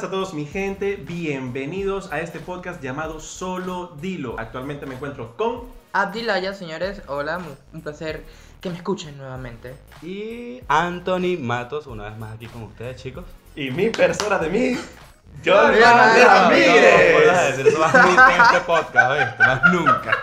[0.00, 4.34] buenas a todos mi gente, bienvenidos a este podcast llamado Solo Dilo.
[4.38, 7.38] Actualmente me encuentro con Abdilaya, señores, hola,
[7.74, 8.24] un placer
[8.62, 9.74] que me escuchen nuevamente.
[10.00, 13.26] Y Anthony Matos, una vez más aquí con ustedes, chicos.
[13.54, 14.78] y mi persona de mí,
[15.42, 16.24] Bien, Ramírez.
[16.24, 19.38] No, no puedes decir eso más nunca en este podcast, ¿viste?
[19.38, 20.18] Más nunca.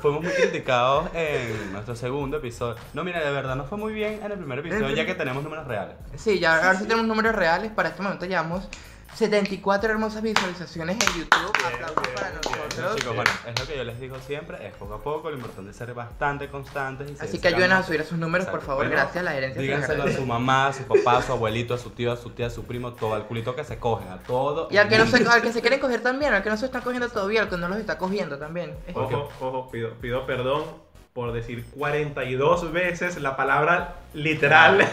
[0.00, 2.76] Fuimos muy criticados en nuestro segundo episodio.
[2.94, 5.42] No, mira, de verdad no fue muy bien en el primer episodio, ya que tenemos
[5.42, 5.96] números reales.
[6.16, 8.68] Sí, ya ahora sí tenemos números reales, para este momento llevamos
[9.16, 11.52] 74 hermosas visualizaciones en YouTube.
[11.64, 12.40] Aplausos bien, para bien.
[12.44, 12.96] nosotros.
[12.96, 15.70] Chicos, bueno, es lo que yo les digo siempre, es poco a poco, lo importante
[15.70, 17.10] es ser bastante constantes.
[17.10, 20.04] Y Así que ayúdenos a subir esos números, por favor, Bueno, gracias, la herencia Díganselo
[20.04, 22.48] a su mamá, a su papá, a su abuelito, a su tío, a su tía,
[22.48, 24.68] a su primo, todo al culito que se cogen, a todo.
[24.70, 26.66] Y al que, no se, al que se quieren coger también, al que no se
[26.66, 28.76] están cogiendo todavía, al que no los está cogiendo también.
[28.94, 30.85] Ojo, ojo, pido, pido perdón
[31.16, 34.86] por decir 42 veces la palabra literal.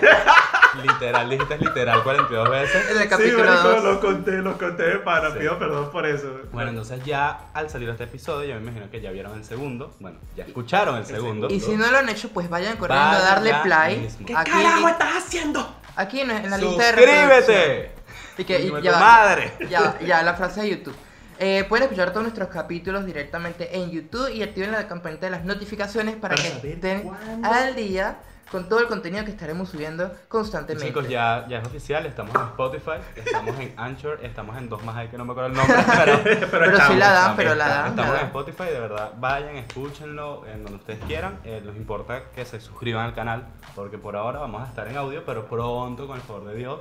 [0.81, 2.89] Literal, dijiste literal 42 veces.
[2.89, 3.83] En el sí, capítulo marico, 2.
[3.83, 5.39] lo conté, lo conté de pana, Sí.
[5.39, 6.39] pido perdón por eso.
[6.51, 9.93] Bueno, entonces ya al salir este episodio, yo me imagino que ya vieron el segundo.
[9.99, 11.47] Bueno, ya escucharon el segundo.
[11.49, 13.99] Y si no lo han hecho, pues vayan corriendo a darle play.
[13.99, 14.25] mismo.
[14.25, 15.75] ¿Qué Aquí, carajo estás haciendo?
[15.95, 16.93] aquí en, en la lista de.
[16.93, 17.91] ¡Suscríbete!
[18.39, 19.53] Y que, y ya, madre.
[19.69, 20.95] Ya, ya, la frase de YouTube.
[21.39, 25.45] Eh, pueden escuchar todos nuestros capítulos directamente en YouTube y activen la campanita de las
[25.45, 27.47] notificaciones para, Para que estén cuándo.
[27.47, 28.17] al día
[28.51, 30.87] con todo el contenido que estaremos subiendo constantemente.
[30.87, 34.95] Chicos, ya, ya es oficial, estamos en Spotify, estamos en Anchor, estamos en dos más
[34.95, 36.19] ahí que no me acuerdo el nombre, pero,
[36.51, 37.37] pero sí estamos, la dan, estamos.
[37.37, 37.89] pero la dan.
[37.89, 38.25] estamos la en.
[38.27, 41.39] Spotify, de verdad, vayan, escúchenlo en donde ustedes quieran.
[41.45, 44.97] Eh, nos importa que se suscriban al canal, porque por ahora vamos a estar en
[44.97, 46.79] audio, pero pronto, con el favor de Dios,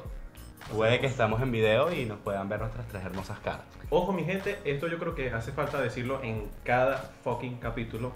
[0.71, 3.63] puede que estamos en video y nos puedan ver nuestras tres hermosas caras.
[3.91, 8.13] Ojo, mi gente, esto yo creo que hace falta decirlo en cada fucking capítulo.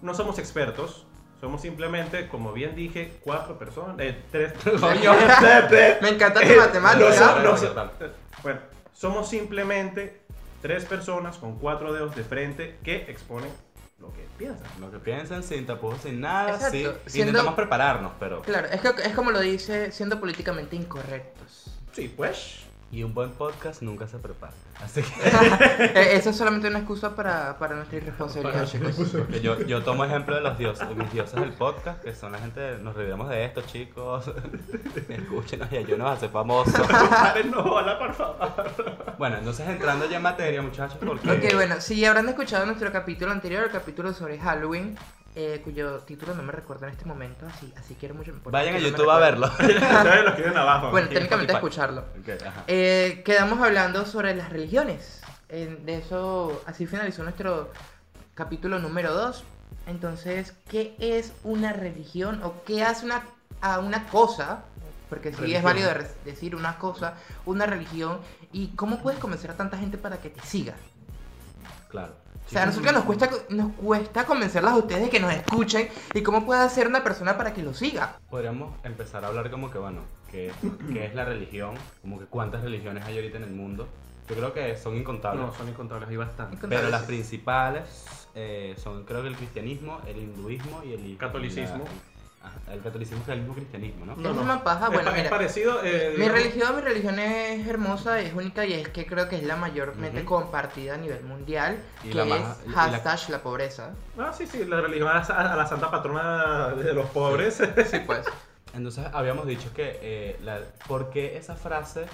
[0.00, 1.06] No somos expertos,
[1.40, 4.52] somos simplemente, como bien dije, cuatro personas, eh, tres.
[4.80, 5.12] Coño.
[6.00, 7.40] Me encanta tu matemática.
[7.42, 7.90] no so- no
[8.42, 8.60] Bueno,
[8.92, 10.22] somos simplemente
[10.60, 13.50] tres personas con cuatro dedos de frente que exponen
[14.00, 14.66] lo que piensan.
[14.80, 16.86] Lo que piensen sin tapujos, sin nada, Exacto, sí.
[17.06, 18.42] siendo- Intentamos prepararnos, pero...
[18.42, 21.68] Claro, es, que, es como lo dice, siendo políticamente incorrectos.
[21.92, 22.60] Sí, pues.
[22.90, 24.52] Y un buen podcast nunca se prepara.
[24.82, 25.08] Así que...
[25.98, 28.94] Eh, Eso es solamente una excusa para, para nuestra irresponsabilidad, chicos.
[29.16, 32.32] Porque yo, yo tomo ejemplo de los dioses, de mis dioses del podcast, que son
[32.32, 34.30] la gente, nos reiremos de esto, chicos.
[35.08, 36.74] Escúchenos y ayúdenos a ser famosos.
[37.50, 39.14] no, hola, por favor.
[39.16, 43.32] Bueno, entonces entrando ya en materia, muchachos, porque Ok, bueno, si habrán escuchado nuestro capítulo
[43.32, 44.98] anterior, el capítulo sobre Halloween,
[45.34, 48.34] eh, cuyo título no me recuerdo en este momento, así, así quiero mucho.
[48.44, 49.46] vayan a no YouTube a verlo.
[50.56, 50.90] Abajo.
[50.90, 51.54] Bueno, en técnicamente Spotify.
[51.54, 52.00] escucharlo.
[52.20, 52.64] Ok, ajá.
[52.66, 55.20] Eh, quedamos hablando sobre las religiones.
[55.48, 57.70] Eh, de eso, así finalizó nuestro
[58.34, 59.44] capítulo número 2.
[59.86, 63.22] Entonces, ¿qué es una religión o qué hace una,
[63.60, 64.64] a una cosa?
[65.08, 65.58] Porque sí Religión.
[65.58, 65.90] es válido
[66.24, 67.14] decir una cosa,
[67.44, 68.18] una religión,
[68.50, 70.74] y cómo puedes convencer a tanta gente para que te siga.
[71.92, 72.14] Claro.
[72.44, 75.88] O sea, a nosotros nos cuesta, nos cuesta convencerlas a ustedes de que nos escuchen
[76.12, 78.18] y cómo puede hacer una persona para que lo siga.
[78.28, 80.00] Podríamos empezar a hablar como que, bueno,
[80.30, 80.50] ¿qué,
[80.92, 81.74] qué es la religión?
[82.00, 83.86] Como que cuántas religiones hay ahorita en el mundo.
[84.28, 85.44] Yo creo que son incontables.
[85.46, 86.66] No, son incontables, hay bastante.
[86.68, 91.84] Pero las principales eh, son creo que el cristianismo, el hinduismo y el Catolicismo.
[91.84, 92.11] la-
[92.72, 94.16] el catolicismo es el mismo cristianismo, ¿no?
[94.16, 95.30] No, Es una paja, bueno, pa- es mira.
[95.30, 95.80] parecido.
[95.84, 99.42] eh, Mi religión, mi religión es hermosa, es única y es que creo que es
[99.44, 103.42] la mayormente compartida a nivel mundial, Y que la es más- y la- hashtag la
[103.42, 103.90] pobreza.
[104.18, 107.62] Ah, sí, sí, la religión a la, a la santa patrona de los pobres.
[107.90, 108.24] Sí, pues.
[108.74, 112.06] Entonces habíamos dicho que, eh, la, ¿por qué esa frase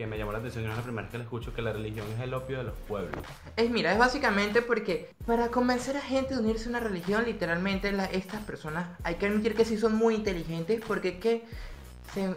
[0.00, 2.06] que me llamó la atención, es la primera vez que la escucho, que la religión
[2.16, 3.22] es el opio de los pueblos?
[3.54, 7.92] Es mira, es básicamente porque para convencer a gente de unirse a una religión, literalmente
[8.12, 11.44] estas personas hay que admitir que sí son muy inteligentes porque que
[12.14, 12.34] se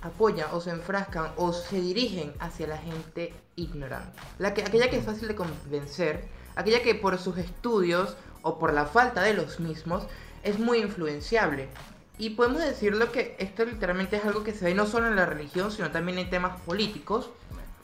[0.00, 4.18] apoyan o se enfrascan o se dirigen hacia la gente ignorante.
[4.38, 6.24] La que, aquella que es fácil de convencer,
[6.56, 10.06] aquella que por sus estudios o por la falta de los mismos
[10.42, 11.68] es muy influenciable.
[12.18, 15.26] Y podemos decirlo que esto literalmente es algo que se ve no solo en la
[15.26, 17.30] religión, sino también en temas políticos,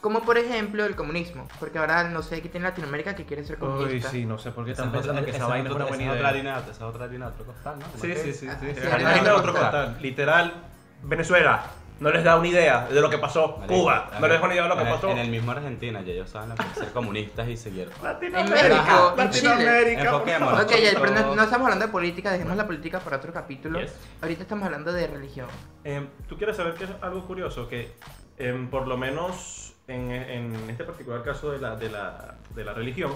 [0.01, 3.57] como por ejemplo el comunismo, porque ahora no sé qué tiene Latinoamérica que quiere ser
[3.61, 4.11] Uy, comunista.
[4.11, 5.85] sí, no sé por qué Esa están pensando que esa esa es vaina es otra-
[5.85, 6.29] una buena esa es otra idea.
[6.55, 7.85] harina, esa es otra harina, otro costal, ¿no?
[8.01, 8.75] Sí, sí, sí, sí.
[8.75, 9.99] sí, Harina otro costal.
[10.01, 10.55] Literal,
[11.03, 11.65] Venezuela
[12.01, 13.59] no les da una idea de lo que pasó.
[13.59, 15.11] Marico, Cuba no les da una idea de lo que pasó.
[15.11, 17.93] En el mismo Argentina, ya ellos saben ser comunistas y siguieron.
[18.03, 20.61] Latinoamérica, favor.
[20.63, 23.81] Ok, ya, pero no, no estamos hablando de política, dejemos la política para otro capítulo.
[23.81, 23.95] Yes.
[24.23, 25.49] Ahorita estamos hablando de religión.
[25.85, 27.93] Em, Tú quieres saber que es algo curioso, que
[28.39, 32.73] em, por lo menos en, en este particular caso de la, de, la, de la
[32.73, 33.13] religión,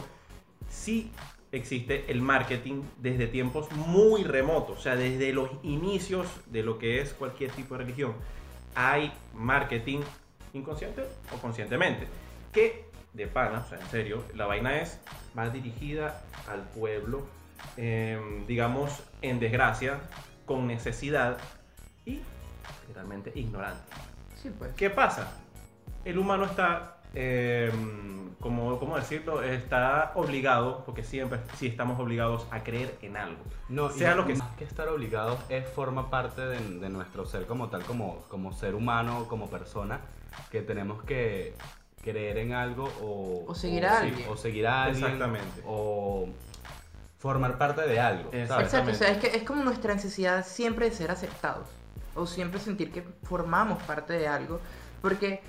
[0.69, 1.11] sí
[1.53, 7.01] existe el marketing desde tiempos muy remotos, o sea, desde los inicios de lo que
[7.01, 8.15] es cualquier tipo de religión.
[8.75, 10.00] Hay marketing
[10.53, 12.06] inconsciente o conscientemente.
[12.53, 15.00] Que, de pana, o sea, en serio, la vaina es,
[15.37, 17.26] va dirigida al pueblo,
[17.76, 20.00] em, digamos, en desgracia,
[20.47, 21.38] con necesidad
[22.05, 22.21] y
[22.94, 23.82] realmente ignorante.
[24.37, 24.75] Sí, pues.
[24.75, 25.32] ¿Qué pasa?
[26.05, 27.72] El humano está, eh,
[28.40, 29.43] como, ¿cómo decirlo?
[29.43, 33.43] Está obligado, porque siempre sí estamos obligados a creer en algo.
[33.69, 37.25] No, Sea y lo que más que estar obligados es forma parte de, de nuestro
[37.25, 40.00] ser como tal, como, como ser humano, como persona,
[40.50, 41.55] que tenemos que
[42.02, 44.28] creer en algo o, O seguir a sí, alguien.
[44.28, 45.62] o seguir a alguien Exactamente.
[45.66, 46.28] o
[47.19, 48.28] formar parte de algo.
[48.32, 51.66] Exacto, o sea, es que es como nuestra necesidad siempre de ser aceptados.
[52.14, 54.61] O siempre sentir que formamos parte de algo.
[55.00, 55.43] Porque,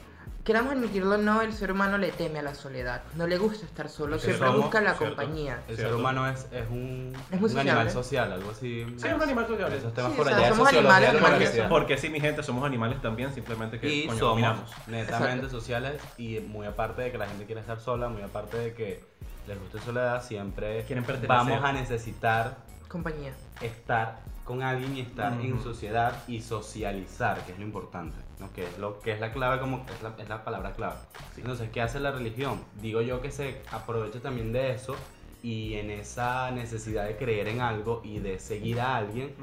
[0.44, 3.02] queramos admitirlo o no, el ser humano le teme a la soledad.
[3.16, 5.16] No le gusta estar solo, Porque siempre somos, busca la ¿cierto?
[5.16, 5.60] compañía.
[5.68, 5.84] El Cierto.
[5.94, 8.86] ser humano es, es un, Es muy un animal social, algo así.
[8.98, 9.74] Sí, es un animal social.
[9.74, 11.62] Esos temas Sí, por o sea, allá somos sociología animales.
[11.70, 14.72] Porque sí, mi gente, somos animales también, simplemente que Y coño, somos dominamos.
[14.88, 15.50] netamente Exacto.
[15.50, 19.04] sociales y muy aparte de que la gente quiere estar sola, muy aparte de que
[19.48, 21.28] les guste soledad, siempre Quieren pertenecer.
[21.30, 22.58] vamos a necesitar
[22.88, 23.32] Compañía.
[23.62, 28.52] estar con alguien y estar en sociedad y socializar, que es lo importante, ¿no?
[28.54, 30.96] que es lo que es la clave como es la, es la palabra clave.
[31.38, 32.60] Entonces, ¿qué hace la religión?
[32.82, 34.96] Digo yo que se aprovecha también de eso
[35.44, 39.34] y en esa necesidad de creer en algo y de seguir a alguien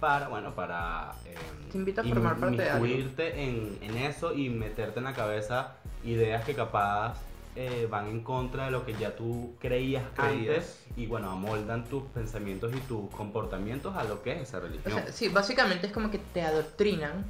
[0.00, 1.34] para, bueno, para eh,
[1.72, 2.84] Te invita a formar parte de algo.
[2.86, 5.72] inmiscuirte en, en eso y meterte en la cabeza
[6.04, 7.14] ideas que capaz
[7.56, 10.56] eh, van en contra de lo que ya tú creías, Creías.
[10.56, 14.60] antes y bueno, amoldan tus pensamientos y tus comportamientos a lo que es esa O
[14.60, 14.92] religión.
[14.92, 17.24] sea, sí, básicamente es como que te adoctrinan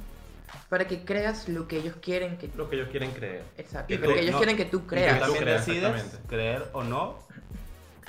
[0.69, 3.43] para que creas lo que ellos quieren que Lo que ellos quieren creer.
[3.57, 5.19] Exacto, Y lo que ellos no, quieren que tú Y tú creas.
[5.19, 7.25] también creas, decides creer o no.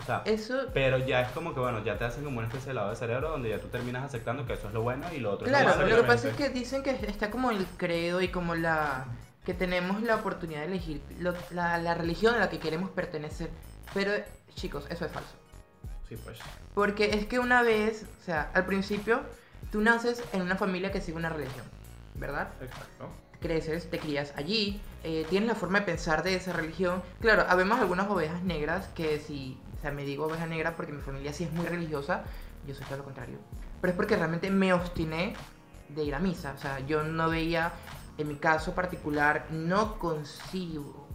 [0.00, 2.68] O sea, Eso, pero ya es como que bueno, ya te hacen como una especie
[2.68, 5.18] de lado de cerebro donde ya tú terminas aceptando que eso es lo bueno y
[5.18, 6.02] lo otro claro, es lo lo malo.
[6.02, 9.06] que pasa es que dicen que está como el credo y como la
[9.44, 13.50] que tenemos la oportunidad de elegir lo- la, la religión a la que queremos pertenecer.
[13.92, 14.12] Pero
[14.54, 15.30] chicos, eso es falso.
[16.08, 16.38] Sí, pues.
[16.74, 19.22] Porque es que una vez, o sea, al principio,
[19.72, 21.64] tú naces en una familia que sigue una religión,
[22.18, 22.48] ¿verdad?
[22.60, 23.08] Exacto.
[23.40, 27.02] creces, te crías allí, eh, tienes la forma de pensar de esa religión.
[27.20, 31.00] Claro, habemos algunas ovejas negras que si, o sea, me digo oveja negra porque mi
[31.00, 32.24] familia sí es muy religiosa,
[32.66, 33.38] yo soy todo lo contrario.
[33.80, 35.34] Pero es porque realmente me obstiné
[35.88, 36.52] de ir a misa.
[36.56, 37.72] O sea, yo no veía,
[38.18, 41.06] en mi caso particular, no consigo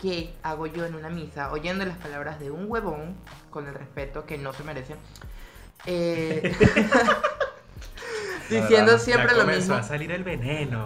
[0.00, 3.16] qué hago yo en una misa oyendo las palabras de un huevón,
[3.50, 4.96] con el respeto que no se merecen.
[5.86, 6.56] eh,
[8.50, 9.74] diciendo verdad, siempre lo mismo.
[9.74, 10.84] a salir el veneno.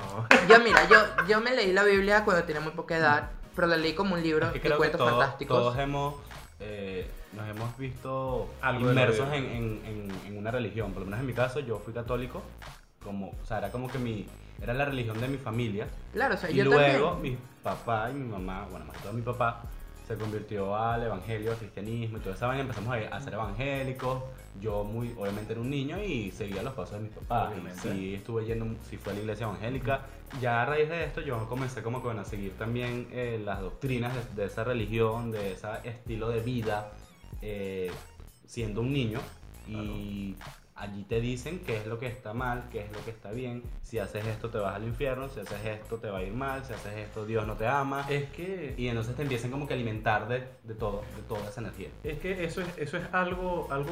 [0.48, 3.76] Yo, mira, yo, yo me leí la Biblia cuando tenía muy poca edad, pero la
[3.76, 5.56] leí como un libro Es que de creo que cuentos todos, fantásticos.
[5.58, 6.14] todos hemos,
[6.60, 10.92] eh, nos hemos visto Algo inmersos en, en- en- en una religión.
[10.92, 12.42] Por lo menos en mi caso, yo fui católico.
[13.02, 14.26] Como, o sea, era como que mi,
[14.62, 15.86] era la religión de mi familia.
[16.12, 17.34] Claro, o sea, Y yo luego también.
[17.34, 19.62] mi papá y mi mamá, bueno, más que todo mi papá,
[20.06, 22.62] se convirtió al evangelio, al cristianismo y toda esa vaina.
[22.62, 24.22] Empezamos a, a ser evangélicos.
[24.60, 27.48] Yo, muy, obviamente, era un niño y seguía los pasos de mis papás.
[27.48, 27.80] Y Obviamente.
[27.82, 30.06] sí estuve yendo, sí fue a la iglesia evangélica.
[30.40, 34.14] Ya a raíz de esto, yo comencé como bueno, a seguir también eh, las doctrinas
[34.14, 36.92] de, de esa religión, de ese estilo de vida,
[37.42, 37.90] eh,
[38.46, 39.20] siendo un niño.
[39.66, 40.36] Y
[40.84, 43.62] allí te dicen qué es lo que está mal, qué es lo que está bien.
[43.82, 46.64] Si haces esto te vas al infierno, si haces esto te va a ir mal,
[46.64, 48.06] si haces esto Dios no te ama.
[48.08, 51.48] Es que, Y entonces te empiezan como que a alimentar de, de todo, de toda
[51.48, 51.88] esa energía.
[52.02, 53.90] es que eso es, eso es algo, algo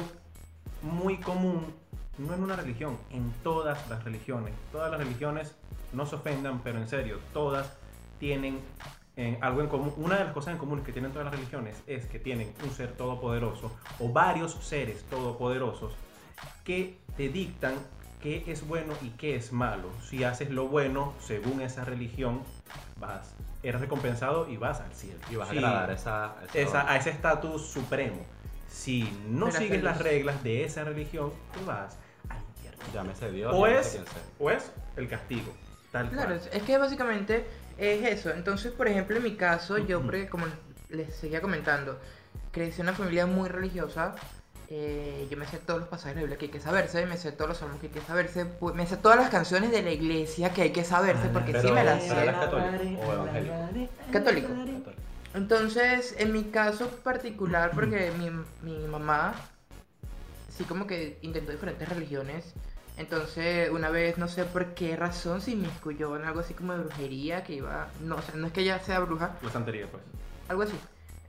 [0.81, 1.73] muy común,
[2.17, 4.53] no en una religión, en todas las religiones.
[4.71, 5.55] Todas las religiones
[5.93, 7.73] no se ofendan, pero en serio, todas
[8.19, 8.59] tienen
[9.15, 9.93] eh, algo en común.
[9.97, 12.71] Una de las cosas en común que tienen todas las religiones es que tienen un
[12.71, 15.93] ser todopoderoso o varios seres todopoderosos
[16.63, 17.75] que te dictan
[18.21, 19.89] qué es bueno y qué es malo.
[20.09, 22.41] Si haces lo bueno según esa religión,
[22.99, 23.33] vas,
[23.63, 25.19] eres recompensado y vas al cielo.
[25.29, 28.25] Y vas Sí, a agradar esa, esa- esa- a ese estatus supremo.
[28.69, 31.97] Si no sigues las reglas de esa religión, tú vas
[32.29, 32.83] al infierno.
[32.93, 34.05] Llámese Dios, O llámese es,
[34.39, 35.53] o es el castigo.
[35.91, 36.37] Tal Claro, cual.
[36.39, 37.45] es es que básicamente
[37.77, 38.29] es eso.
[38.31, 40.47] Entonces, por ejemplo, en mi caso, yo, porque como
[40.89, 41.99] les seguía comentando,
[42.51, 44.15] crecí en una familia muy religiosa.
[44.69, 47.17] Eh, yo me sé todos los pasajes de la Biblia que hay que saberse, me
[47.17, 49.91] sé todos los salmos que hay que saberse, me sé todas las canciones de la
[49.91, 52.33] iglesia que hay que saberse, porque sí me las sé.
[54.11, 55.37] católico o.
[55.37, 58.29] Entonces, en mi caso particular, porque mi,
[58.61, 59.33] mi mamá
[60.55, 62.53] sí como que intentó diferentes religiones.
[62.97, 66.83] Entonces, una vez, no sé por qué razón, se inmiscuyó en algo así como de
[66.83, 67.87] brujería, que iba...
[68.01, 70.03] No, o sea, no es que ella sea bruja, La santería, pues.
[70.47, 70.73] algo así.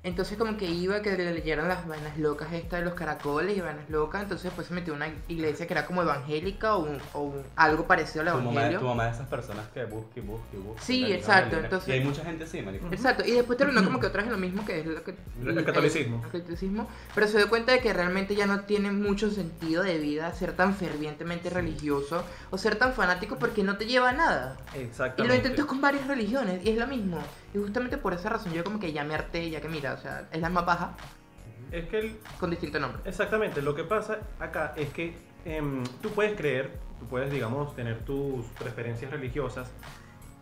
[0.05, 3.61] Entonces como que iba que le leyeran las vainas locas estas de los caracoles y
[3.63, 6.99] vainas locas, entonces después se metió en una iglesia que era como evangélica o, un-
[7.15, 8.81] o un- algo parecido al Tu mamá, evangelio.
[8.81, 10.83] tu mamá de esas personas que busca y busca y busca.
[10.83, 12.87] Sí, exacto, entonces- Y hay mucha gente así, marico.
[12.93, 15.15] Exacto, y después terminó como que otra vez en lo mismo que es lo que...
[15.43, 16.23] El catolicismo.
[16.23, 19.99] el catolicismo, pero se dio cuenta de que realmente ya no tiene mucho sentido de
[19.99, 24.57] vida ser tan fervientemente religioso o ser tan fanático porque no te lleva a nada.
[24.75, 25.29] Y Exactamente.
[25.29, 27.19] lo intentó con varias religiones y es lo mismo.
[27.55, 29.99] Y justamente por esa razón yo como que ya me harté, ya que mira, o
[29.99, 30.95] sea, es la más baja
[31.71, 33.01] Es que el- con distinto nombre.
[33.05, 38.05] Exactamente, lo que pasa acá es que em, tú puedes creer, tú puedes, digamos, tener
[38.05, 39.71] tus preferencias religiosas.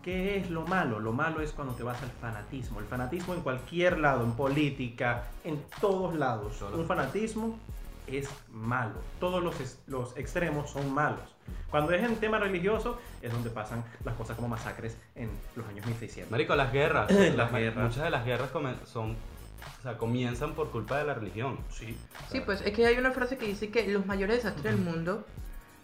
[0.03, 0.99] ¿Qué es lo malo?
[1.01, 2.81] Lo malo es cuando te vas al fanatismo.
[2.81, 6.61] El fanatismo en cualquier lado, en política, en todos lados.
[6.73, 7.59] Un fanatismo
[8.07, 8.95] es malo.
[9.21, 9.55] Todos los,
[9.87, 11.32] los extremos son malos.
[11.71, 15.87] Cuando es en tema religioso, es donde pasan las cosas como masacres en los años
[15.87, 16.31] 1600.
[16.31, 17.11] Marico, las guerras.
[17.11, 17.85] Las las- guerras.
[17.85, 18.51] Muchas de las guerras
[18.87, 21.59] son, o sea, comienzan por culpa de la religión.
[21.71, 21.97] Sí.
[22.31, 25.27] Sí, pues es que hay una frase que dice que los mayores desastres del mundo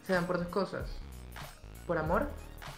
[0.06, 0.90] se dan por dos cosas.
[1.86, 2.28] Por amor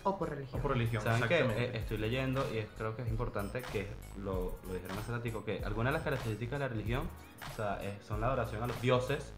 [0.04, 0.62] o por O religión.
[0.62, 1.02] por religión.
[1.02, 1.40] ¿Saben qué?
[1.40, 5.44] Eh, estoy leyendo y es- creo que es importante que lo, lo dijeron hace ratico,
[5.44, 7.08] que algunas de las características de la religión
[7.52, 9.32] o sea, es- son la adoración a los dioses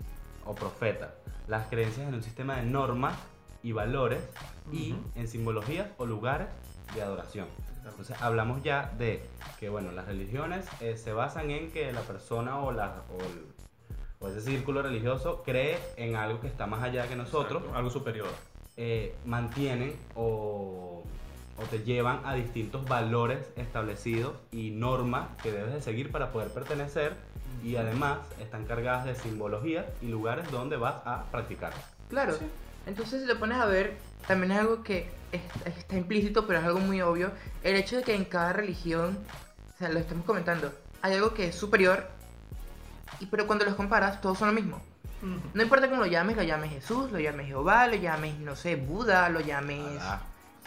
[0.45, 1.11] o profetas,
[1.49, 3.15] las creencias en un sistema de normas
[3.63, 4.23] y valores
[4.73, 5.03] y Ujú.
[5.17, 6.49] en simbologías o lugares
[6.95, 7.47] de adoración.
[7.85, 9.23] Entonces hablamos ya de
[9.59, 13.47] que bueno, las religiones eh, se basan en que la persona o, la, o, el-
[14.21, 17.91] o ese círculo religioso cree en algo que está más allá que nosotros Exacto, algo
[17.91, 18.29] superior.
[18.77, 21.03] eh, mantienen o,
[21.59, 26.49] o te llevan a distintos valores establecidos y normas que debes de seguir para poder
[26.49, 27.15] pertenecer
[27.65, 31.73] y además están cargadas de simbologías y lugares donde vas a practicar.
[32.09, 32.33] Claro.
[32.35, 32.47] Sí.
[32.87, 36.65] Entonces, si te pones a ver, también es algo que está, está implícito, pero es
[36.65, 37.33] algo muy obvio.
[37.63, 39.19] El hecho de que en cada religión,
[39.75, 42.09] o sea, lo estamos comentando, hay algo que es superior,
[43.21, 44.83] y, pero cuando los comparas, todos son lo mismo.
[45.55, 48.75] No importa cómo lo llames, lo llames Jesús, lo llames Jehová, lo llames, no sé,
[48.75, 50.01] Buda, lo llames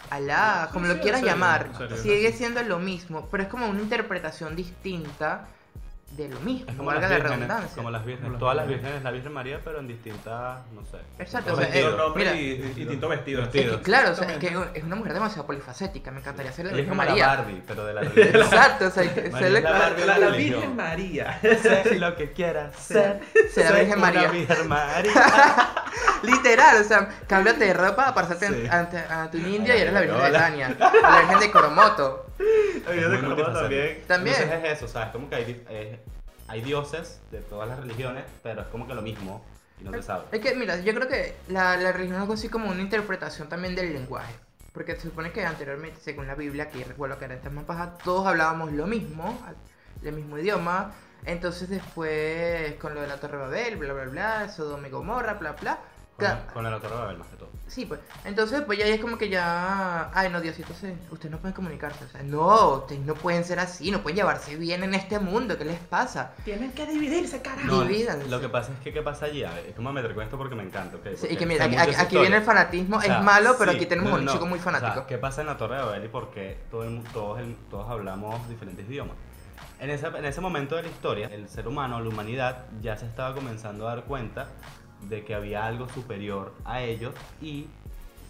[0.08, 0.70] Alá.
[0.72, 3.82] Como sí, lo quieras serio, llamar, serio, sigue siendo lo mismo, pero es como una
[3.82, 5.48] interpretación distinta
[6.12, 7.76] de lo mismo, Es como valga las la vírgenes, redundancia.
[7.76, 9.02] como las vírgenes, Como todas las vírgenes.
[9.02, 10.98] la Virgen María, pero en distintas, no sé.
[11.18, 11.92] Exacto, distintos o sea, vestidos.
[11.92, 13.42] eh, nombre mira, y, y distinto vestido.
[13.42, 16.66] Es que, claro, o sea, es que es una mujer demasiado polifacética, me encantaría ser
[16.66, 17.26] la es Virgen como María.
[17.26, 18.42] la Barbie, pero de la religión.
[18.42, 19.62] Exacto, o sea, ser la- es
[20.06, 20.28] la La, la.
[20.36, 21.40] Virgen María.
[21.42, 23.20] Sé lo que quieras ser.
[23.54, 24.28] Virgen una María.
[24.30, 25.12] Virgen María.
[26.22, 28.68] Literal, o sea, cámbiate de ropa, parecerte Sí.
[28.70, 30.30] ante, ante un indio y eres la Virgen de.
[30.38, 30.76] Tania.
[30.78, 32.26] O la Virgen de Coromoto.
[32.84, 33.60] La Virgen de multifacético.
[33.60, 34.02] también.
[34.06, 34.36] También.
[34.36, 35.08] Entonces es eso, ¿sabes?
[35.10, 36.00] Como que hay, eh,
[36.48, 39.44] hay dioses de todas las religiones, pero es como que lo mismo
[39.80, 40.24] y no se sabe.
[40.32, 43.48] Es que, mira, yo creo que la, la religión es algo así como una interpretación
[43.48, 44.34] también del lenguaje.
[44.72, 47.94] Porque se supone que anteriormente, según la Biblia, que recuerdo que era esta más paja,
[48.04, 49.42] todos hablábamos lo mismo,
[50.02, 50.92] el mismo idioma.
[51.26, 55.34] Entonces después, con lo de la Torre de Babel, bla, bla, bla, Sodoma y Gomorra,
[55.34, 55.78] bla, bla.
[56.16, 57.50] Con, la- con la Torre de Babel más que todo.
[57.66, 58.00] Sí, pues.
[58.24, 60.10] Entonces, pues ya es como que ya.
[60.14, 60.94] Ay, no, Diosito, se...
[61.10, 62.04] ustedes no pueden comunicarse.
[62.04, 65.58] O sea, no, ustedes no pueden ser así, no pueden llevarse bien en este mundo.
[65.58, 66.32] ¿Qué les pasa?
[66.44, 67.66] Tienen que dividirse, carajo.
[67.66, 68.28] No, Divídanse.
[68.28, 69.42] lo que pasa es que, ¿qué pasa allí?
[69.44, 70.96] A ver, es que me voy a meter con esto porque me encanta.
[70.96, 71.06] ¿ok?
[71.20, 73.86] Sí, y que mira, aquí, viene el fanatismo, O sea, es malo, pero sí, aquí
[73.86, 75.06] tenemos no, un chico muy o sea, fanático.
[75.06, 77.90] ¿Qué pasa en la Torre de Babel y por qué todo el todos, el- todos
[77.90, 79.16] hablamos diferentes idiomas?
[79.78, 83.06] En ese, en ese momento de la historia, el ser humano, la humanidad, ya se
[83.06, 84.48] estaba comenzando a dar cuenta
[85.02, 87.66] de que había algo superior a ellos y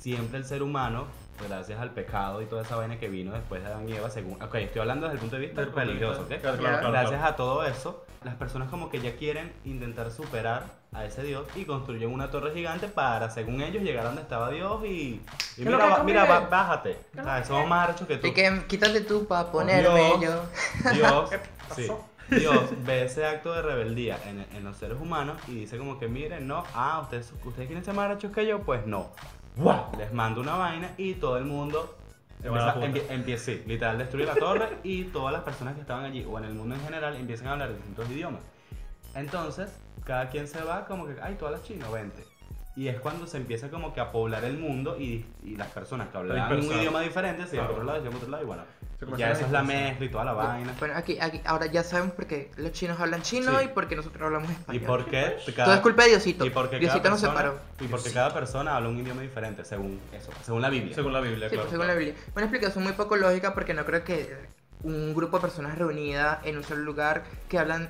[0.01, 1.07] siempre el ser humano,
[1.49, 4.43] gracias al pecado y toda esa vaina que vino después de Adán y Eva, según...
[4.43, 6.41] Ok, estoy hablando desde el punto de vista religioso, ¿ok?
[6.41, 11.05] claro, claro, Gracias a todo eso, las personas como que ya quieren intentar superar a
[11.05, 14.85] ese Dios y construyen una torre gigante para, según ellos, llegar a donde estaba Dios
[14.85, 15.21] y, y
[15.57, 16.99] ¿Qué mira, ba- mira, bájate.
[17.19, 18.27] O sea, somos más arrechos que tú.
[18.27, 20.21] Así que quítate tú para ponerme Dios.
[20.21, 20.93] yo.
[20.93, 21.39] Dios, ¿Qué
[21.75, 22.05] sí, pasó?
[22.29, 26.09] Dios ve ese acto de rebeldía en, en los seres humanos y dice como que
[26.09, 29.07] miren, no, ah, ustedes, ustedes quieren ser más arrechos que yo, pues no.
[29.99, 32.06] Les mando una vaina y todo el mundo va
[32.47, 36.25] empieza, empie- empieza, sí, literal, destruye la torre y todas las personas que estaban allí
[36.29, 38.41] o en el mundo en general empiezan a hablar distintos idiomas.
[39.15, 39.71] Entonces,
[40.05, 42.25] cada quien se va como que, ay, tú hablas chino, vente.
[42.77, 46.09] Y es cuando se empieza como que a poblar el mundo y, y las personas
[46.09, 47.83] que hablaban un idioma diferente se iban por Claro.
[47.83, 48.63] otro lado, se por otro lado y bueno.
[49.15, 50.75] Y Ya eso es la mezcla y toda la vaina.
[50.79, 53.67] Bueno, aquí, aquí, ahora ya sabemos por qué los chinos hablan chino Sí.
[53.67, 54.83] y por qué nosotros hablamos ¿Y español.
[54.87, 55.37] por qué?
[55.55, 56.47] Todo es culpa de Diosito.
[56.47, 57.61] y porque Diosito cada nos persona, separó.
[57.81, 60.95] Y porque cada persona habla un idioma diferente, según eso, según la Biblia.
[60.95, 61.63] Según la Biblia, Sí, claro.
[61.65, 62.15] pues, según la Biblia.
[62.35, 64.35] Una explicación muy poco lógica porque no creo que
[64.83, 67.89] un grupo de personas reunidas en un solo lugar que hablan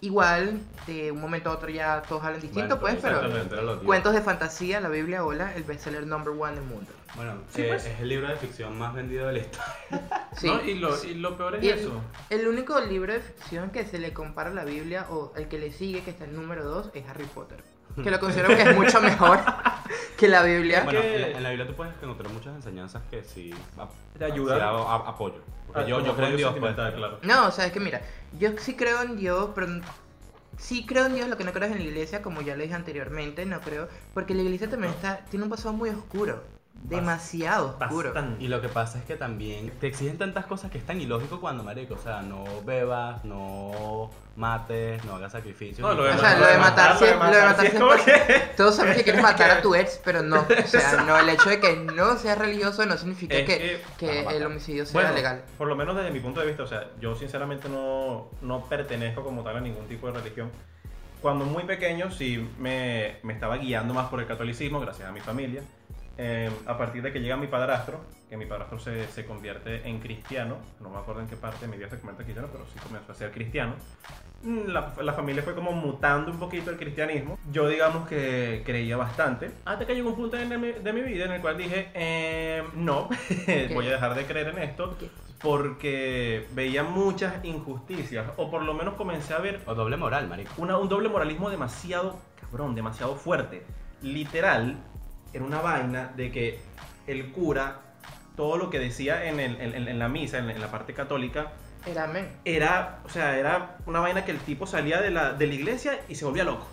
[0.00, 3.14] Igual, de un momento a otro ya todos hablan distinto, Bueno, pues,
[3.50, 6.90] pero cuentos de fantasía, la Biblia, hola, el bestseller number one del mundo.
[7.16, 7.86] Bueno, Sí, eh, pues.
[7.86, 10.20] es el libro de ficción más vendido de la historia.
[10.36, 10.46] Sí.
[10.46, 10.64] ¿No?
[10.64, 12.00] Y, lo, y lo peor es Y el, eso.
[12.30, 15.58] el único libro de ficción que se le compara a la Biblia o el que
[15.58, 17.58] le sigue, que está en número 2, es Harry Potter.
[18.02, 19.40] Que lo considero que es mucho mejor
[20.16, 20.82] que la Biblia.
[20.84, 23.52] Bueno, en, la, en la Biblia tú puedes encontrar muchas enseñanzas que sí
[24.18, 24.58] Te ayudan.
[24.58, 25.36] sí a- a- apoyo.
[25.66, 26.74] Porque Ah, yo, yo creo en Dios, pues.
[26.74, 27.18] claro.
[27.22, 28.00] No, o sea, es que mira,
[28.38, 29.66] yo sí creo en Dios, pero
[30.56, 32.62] sí creo en Dios, lo que no creo es en la iglesia, como ya lo
[32.62, 36.42] dije anteriormente, no creo, porque la iglesia también está, tiene un pasado muy oscuro,
[36.84, 38.12] demasiado oscuro.
[38.14, 38.42] Bastante.
[38.44, 41.40] Y lo que pasa es que también te exigen tantas cosas que es tan ilógico
[41.40, 45.80] cuando, marico, o sea, no bebas, no mates, no hagas sacrificios.
[45.80, 47.70] No, lo de O matar- sea, lo de matar lo de siempre- lo de matar
[47.70, 50.40] siempre- que- Todos sabemos que quieres matar a tu ex, pero no.
[50.48, 54.06] O sea, no, el hecho de que no seas religioso no significa Es que, que-
[54.06, 54.34] que matar.
[54.36, 55.42] el homicidio sea Bueno, legal.
[55.58, 59.22] por lo menos desde mi punto de vista, o sea, yo sinceramente no, no pertenezco
[59.24, 60.50] como tal a ningún tipo de religión.
[61.20, 65.20] Cuando muy pequeño sí me, me estaba guiando más por el catolicismo, gracias a mi
[65.20, 65.62] familia.
[66.20, 70.00] Eh, a partir de que llega mi padrastro, que mi padrastro se, se convierte en
[70.00, 72.64] cristiano, no me acuerdo en qué parte de mi vida se convierte en cristiano, pero
[72.66, 73.74] sí comenzó a ser cristiano.
[74.42, 77.38] Mm, La, la familia fue como mutando un poquito el cristianismo.
[77.52, 79.50] Yo digamos que creía bastante.
[79.64, 82.64] Hasta que llegó un punto en mi- de mi vida en el cual dije, eh,
[82.74, 83.08] no,
[83.74, 84.96] voy a dejar de creer en esto
[85.40, 90.52] porque veía muchas injusticias, o por lo menos comencé a ver O doble moral, marico.
[90.58, 93.62] una- un doble moralismo demasiado cabrón, demasiado fuerte.
[94.02, 94.76] Literal,
[95.32, 96.58] era una vaina de que
[97.06, 97.80] el cura,
[98.36, 101.52] todo lo que decía en, el- en- en- la misa, en, en la parte católica,
[101.86, 102.28] Era amén.
[102.44, 106.00] era, o sea, era una vaina que el tipo salía de la, de la iglesia
[106.08, 106.66] y se volvía loco.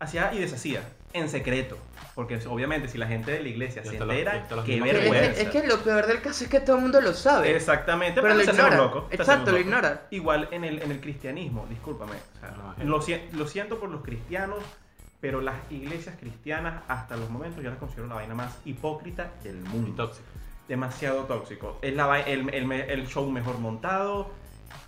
[0.00, 1.78] Hacía y deshacía, en secreto.
[2.14, 4.94] Porque obviamente si la gente de la iglesia Y se entera, los qué mismos Es
[4.94, 5.40] que, vergüenza.
[5.42, 7.56] es que lo peor del caso es que todo el mundo lo sabe.
[7.56, 8.76] Exactamente, pero pero, lo ignora.
[8.76, 9.08] loco.
[9.10, 9.68] Exacto, lo loco.
[9.68, 10.02] ignora.
[10.10, 12.12] Igual en el, en el cristianismo, discúlpame.
[12.12, 12.50] o sea,
[12.84, 13.00] No, lo,
[13.32, 14.58] lo siento por los cristianos,
[15.20, 19.56] pero las iglesias cristianas hasta los momentos yo las considero la vaina más hipócrita del
[19.56, 20.06] Muy mundo.
[20.06, 20.26] tóxico.
[20.68, 21.78] Demasiado tóxico.
[21.82, 24.30] Es la, el, el, el show mejor montado.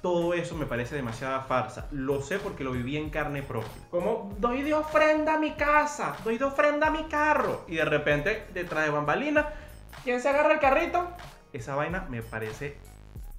[0.02, 1.86] Todo eso me parece demasiada farsa.
[1.92, 3.70] Lo sé porque lo viví en carne propia.
[3.90, 7.64] Como doy de ofrenda a mi casa, doy de ofrenda a mi carro.
[7.68, 9.48] Y de repente, detrás de bambalina,
[10.02, 11.08] ¿quién se agarra el carrito?
[11.52, 12.76] Esa vaina me parece.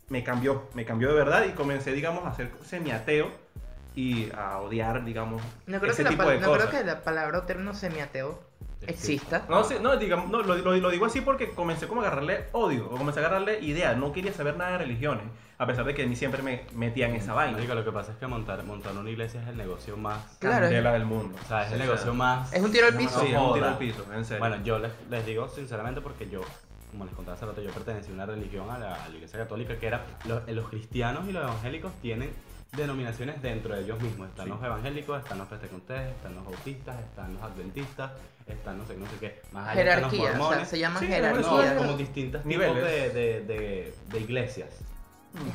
[0.09, 3.29] Me cambió, me cambió de verdad y comencé, digamos, a ser semiateo
[3.97, 6.83] y a odiar, digamos, No creo, ese que la, tipo pal- de no creo que
[6.83, 8.39] la palabra o término semiateo
[8.85, 9.45] exista.
[9.49, 12.45] No, sí, no, digamos, no, lo, lo- lo digo así porque comencé como a agarrarle
[12.51, 15.23] odio, o comencé a agarrarle idea, no quería saber nada de religiones,
[15.57, 17.53] a pesar de que a mí siempre me metían esa vaina.
[17.53, 20.37] Marico, lo que pasa es que montar, montar una iglesia es el negocio más.
[20.37, 20.65] Claro.
[20.65, 21.35] Candela del mundo.
[21.43, 22.53] O sea, es el negocio más.
[22.53, 23.19] Es un tiro al piso.
[23.19, 24.39] Sí, es un tiro al piso, en serio.
[24.47, 26.41] Bueno, yo les, les digo sinceramente porque yo,
[26.91, 29.39] como les contaba hace rato, yo pertenecí a una religión, a la, a la iglesia
[29.39, 32.29] católica, que era, los, los cristianos y los evangélicos tienen
[32.75, 34.27] denominaciones dentro de ellos mismos.
[34.29, 34.51] Están Sí.
[34.51, 38.11] los evangélicos, están los pentecostés, están los bautistas, están los adventistas,
[38.45, 39.41] están no sé, no sé qué.
[39.51, 41.73] Más allá están los Jerarquía, o sea, se llaman Sí, No, jerarquías.
[41.73, 42.75] como distintos Niveles.
[42.75, 44.69] tipos de, de, de, de iglesias.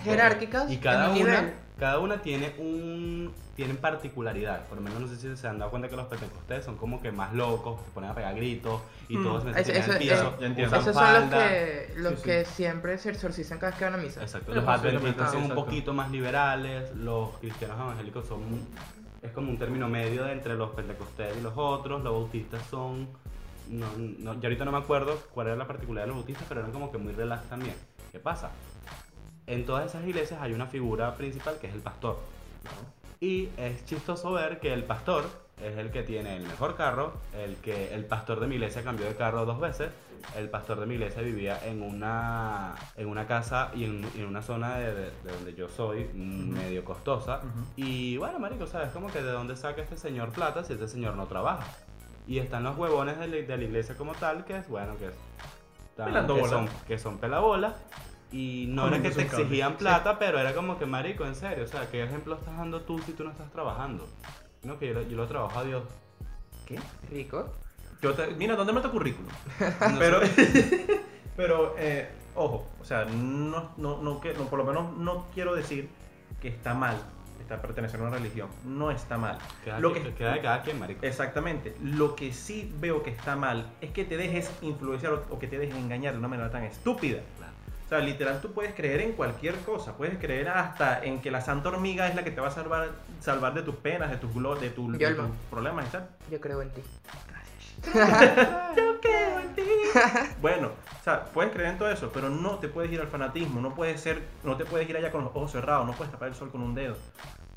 [0.05, 1.53] jerárquicas Y cada una, nivel.
[1.79, 4.65] Cada una tiene un tienen particularidad.
[4.67, 7.03] Por lo menos no sé si se han dado cuenta que los pentecostés son como
[7.03, 9.91] que más locos, se ponen a pegar gritos y Mm, todos se eso- meten en
[9.91, 10.77] el piso.
[10.79, 12.23] Esos son los que, los Sí, sí.
[12.25, 14.23] que siempre se exorcizan cada vez que van a misa.
[14.23, 14.55] Exacto.
[14.55, 15.65] Los adventistas son un exacto.
[15.67, 18.41] poquito más liberales, los cristianos evangélicos son
[19.21, 23.09] es como un término medio de entre los pentecostés y los otros, los bautistas son
[23.69, 26.61] no, no, yo ahorita no me acuerdo cuál era la particularidad de los bautistas, pero
[26.61, 27.75] eran como que muy relax también.
[28.11, 28.51] ¿Qué pasa?
[29.47, 32.19] En todas esas iglesias hay una figura principal que es el pastor.
[33.21, 35.25] Y es chistoso ver que el pastor
[35.63, 39.07] es el que tiene el mejor carro, el que el pastor de mi iglesia cambió
[39.07, 39.91] de carro dos veces,
[40.37, 44.43] el pastor de mi iglesia vivía en una, en una casa y en, en una
[44.43, 47.39] zona de, de- de donde yo soy medio costosa.
[47.39, 47.65] Ujú.
[47.77, 48.91] Y bueno, marico, ¿sabes?
[48.91, 51.65] Como que de dónde saca este señor plata si este señor no trabaja.
[52.27, 55.07] Y están los huevones de la, de la iglesia como tal, que es, bueno, que,
[55.07, 55.15] es-
[55.97, 57.75] tan- que son, que son pelabolas.
[58.33, 61.67] Y no era que te exigían plata, pero era como que, marico, en serio, o
[61.69, 64.09] sea, ¿qué ejemplo estás dando tú si tú no estás trabajando?
[64.63, 65.83] No, que yo, lo- yo lo trabajo a Dios.
[66.67, 66.79] ¿Qué?
[67.11, 67.53] Rico.
[68.01, 69.31] Yo te- mira, ¿dónde está tu currículum?
[69.93, 70.21] No pero,
[71.37, 75.55] pero eh, ojo, o sea, no, no, no, que, no, por lo menos no quiero
[75.55, 75.89] decir
[76.41, 76.97] que está mal
[77.41, 78.49] estar pertenecer a una religión.
[78.65, 79.37] No está mal.
[79.65, 81.05] Queda, Lo que, que- queda de cada quien, marico.
[81.05, 81.75] Exactamente.
[81.83, 85.49] Lo que sí veo que está mal es que te dejes influenciar o, o que
[85.49, 87.21] te dejes engañar de una manera tan estúpida.
[87.93, 89.95] O sea, literal, tú puedes creer en cualquier cosa.
[89.99, 92.89] Puedes creer hasta en que la santa hormiga es la que te va a salvar,
[93.21, 96.09] salvar de tus penas, de tus, de, tu- de tus problemas y tal.
[96.31, 96.81] Yo creo en ti.
[97.95, 99.63] Yo creo en ti.
[100.41, 103.61] Bueno, o sea, puedes creer en todo eso, pero no te puedes ir al fanatismo,
[103.61, 106.29] no puedes ser, no te puedes ir allá con los ojos cerrados, no puedes tapar
[106.29, 106.97] el sol con un dedo.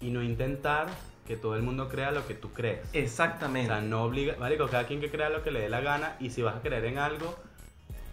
[0.02, 0.88] y no intentar
[1.26, 2.80] que todo el mundo crea lo que tú crees.
[2.88, 3.68] O Exactamente.
[3.70, 6.30] sea, no obliga, marico, cada quien que crea lo que le dé la gana y
[6.32, 7.34] si vas a creer en algo,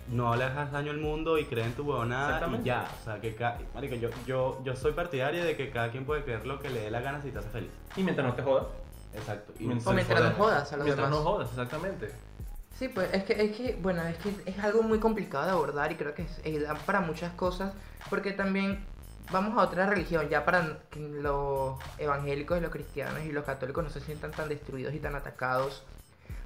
[0.09, 2.67] no le hagas daño al mundo y cree en tu huevonada y Exactamente.
[2.67, 2.88] ya.
[3.01, 6.23] O sea, que ca- marico, yo, yo, yo soy partidario de que cada quien puede
[6.25, 7.71] creer lo que le dé la gana si te hace feliz.
[7.97, 8.67] Y mientras no te jodas.
[9.15, 9.53] Exacto.
[9.59, 10.38] Y Mientras- O mientras no joder.
[10.38, 11.25] jodas a los Mientras demás.
[11.25, 12.12] no jodas, exactamente.
[12.79, 15.93] Sí, pues es que, es que, bueno, es que es algo muy complicado de abordar
[15.93, 17.73] y creo que es, da para muchas cosas,
[18.11, 18.85] porque también
[19.31, 23.85] vamos a otra religión, ya para que los evangélicos y los cristianos y los católicos
[23.85, 25.85] no se sientan tan destruidos y tan atacados.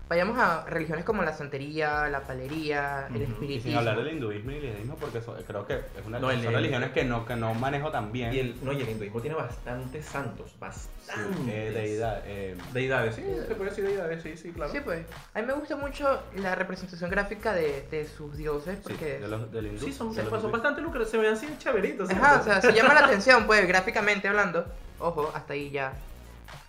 [0.09, 3.23] Vayamos a religiones como la santería, la palería, el Ujú.
[3.23, 3.79] Y sin espiritismo.
[3.81, 6.53] hablar del hinduismo y el hinduismo, porque eso- creo que es una No, son el-
[6.55, 8.33] religiones que no, que no manejo tan bien.
[8.33, 10.51] Y el, no, y el hinduismo tiene bastantes santos.
[10.53, 11.49] Sí, Bastantes.
[11.49, 14.71] eh, deidad, eh, Deidades, sí, se puede decir deidades, sí, sí, claro.
[14.71, 15.05] Sí, pues.
[15.35, 19.19] A mí me gusta mucho la representación gráfica de, de sus dioses, sí, porque...
[19.19, 19.85] de los, del hindú.
[19.87, 20.53] Sí, son, de los son hindú.
[20.53, 22.11] bastante lucrativos, se ven así chaveritos.
[22.11, 24.65] Ajá, o sea, se llama la atención, pues, gráficamente hablando.
[25.01, 25.93] Ojo, hasta ahí ya.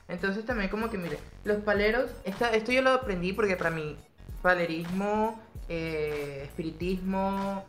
[0.08, 3.98] Entonces también como que, mire, los paleros, esta, esto yo lo aprendí porque para mí,
[4.42, 7.66] palerismo, eh, espiritismo,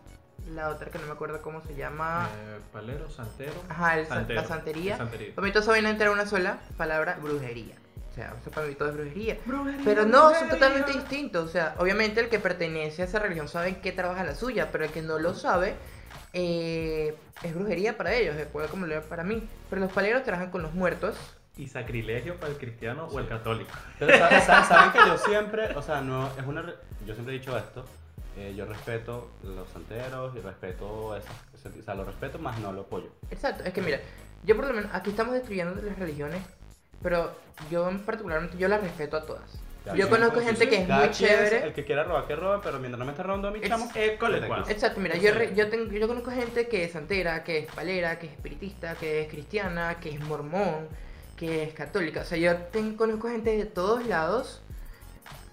[0.55, 2.29] la otra que no me acuerdo cómo se llama.
[2.39, 3.53] Eh, palero, santero.
[3.69, 4.97] Ajá, el sa- santero, la santería.
[4.97, 5.35] santería.
[5.35, 7.75] Para mí todo eso viene a entrar una sola palabra, brujería.
[8.11, 9.37] O sea, eso para mí todo es brujería.
[9.45, 11.45] Brujería, Pero no, son totalmente distintos.
[11.49, 14.71] O sea, obviamente el que pertenece a esa religión sabe en qué trabaja la suya,
[14.73, 15.75] pero el que no lo sabe
[16.33, 19.47] eh, es brujería para ellos, es puede como leer para mí.
[19.71, 21.17] Pero los paleros trabajan con los muertos.
[21.59, 23.71] Y sacrilegio para el cristiano o el católico.
[23.99, 26.63] Pero sa- sa- saben que yo siempre, o sea, no, es una,
[27.05, 27.85] yo siempre he dicho esto,
[28.37, 31.27] eh, yo respeto los santeros y respeto eso,
[31.79, 33.09] o sea, lo respeto más no lo apoyo.
[33.31, 33.99] Exacto, es que mira,
[34.45, 36.41] yo por lo menos aquí estamos destruyendo las religiones,
[37.03, 37.33] pero
[37.71, 39.59] yo en particularmente yo las respeto a todas.
[39.85, 41.65] Cada Yo conozco gente sí, que es muy chévere.
[41.67, 43.69] El que quiera robar, que robe, pero mientras no me esté robando a mi Es-
[43.69, 43.99] chamo, quito.
[44.71, 48.19] Exacto, mira, yo, re- yo, tengo, yo conozco gente que es santera, que es palera,
[48.21, 50.89] que es espiritista, que es cristiana, que es mormón,
[51.39, 52.21] que es católica.
[52.23, 54.61] O sea, yo ten- conozco gente de todos lados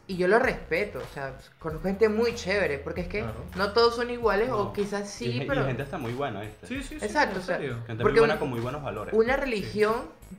[0.08, 1.00] y yo lo respeto.
[1.00, 3.36] O sea, conozco gente muy chévere, porque es que Claro.
[3.56, 4.58] no todos son iguales, No.
[4.60, 6.68] o quizás sí, y, y pero gente está muy buena, ¿viste?
[6.68, 7.06] Sí, sí, sí.
[7.06, 7.58] Exacto, o sea.
[7.60, 9.14] Gente Porque muy buena un- con muy buenos valores.
[9.14, 9.94] una religión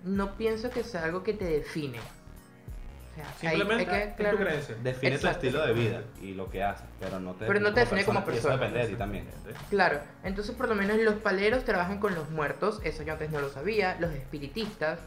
[0.05, 1.99] no pienso que sea algo que te define.
[1.99, 4.45] O sea, Simplemente hay que- claro, tu.
[4.83, 5.41] Define Exacto.
[5.41, 8.05] tu estilo de vida y lo que haces, pero no te Pero no te define
[8.05, 8.55] como y eso persona.
[8.57, 9.27] depende de ti también.
[9.71, 13.41] Claro, entonces por lo menos los paleros trabajan con los muertos, eso yo antes no
[13.41, 14.99] lo sabía, los espiritistas,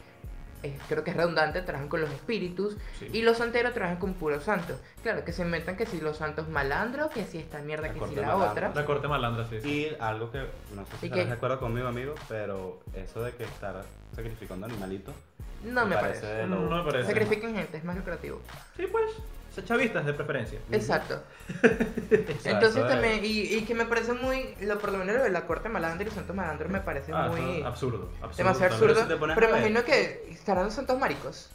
[0.64, 3.08] eh, creo que es redundante, trabajan con los espíritus, Sí.
[3.14, 4.80] y los santeros trabajan con puros santos.
[5.04, 8.00] Claro, que se inventan que si los santos malandros, que si esta mierda, La que
[8.08, 8.70] si la malandra.
[8.70, 8.82] otra.
[8.82, 9.62] La corte malandra, sí.
[9.62, 9.70] sí.
[9.70, 10.40] Y algo que
[10.76, 11.26] no sé si ¿Y estarás qué?
[11.30, 13.84] de acuerdo conmigo, amigo, pero eso de que estar
[14.16, 15.16] sacrificando animalitos
[15.64, 16.46] No me parece.
[16.48, 17.08] lo- no me parece.
[17.12, 18.42] Sacrifiquen gente, es más lucrativo.
[18.78, 19.12] Sí, pues.
[19.54, 20.60] Se- Chavistas de preferencia.
[20.72, 21.22] Exacto.
[22.44, 25.46] Entonces también, y, y que me parece muy, lo, por lo menos lo de la
[25.46, 27.62] corte malandra y los santos malandros me parece Ah, muy...
[27.64, 28.38] absurdo, absurdo.
[28.38, 29.34] Demasiado absurdo.
[29.36, 31.50] Pero imagino que estarán los santos maricos.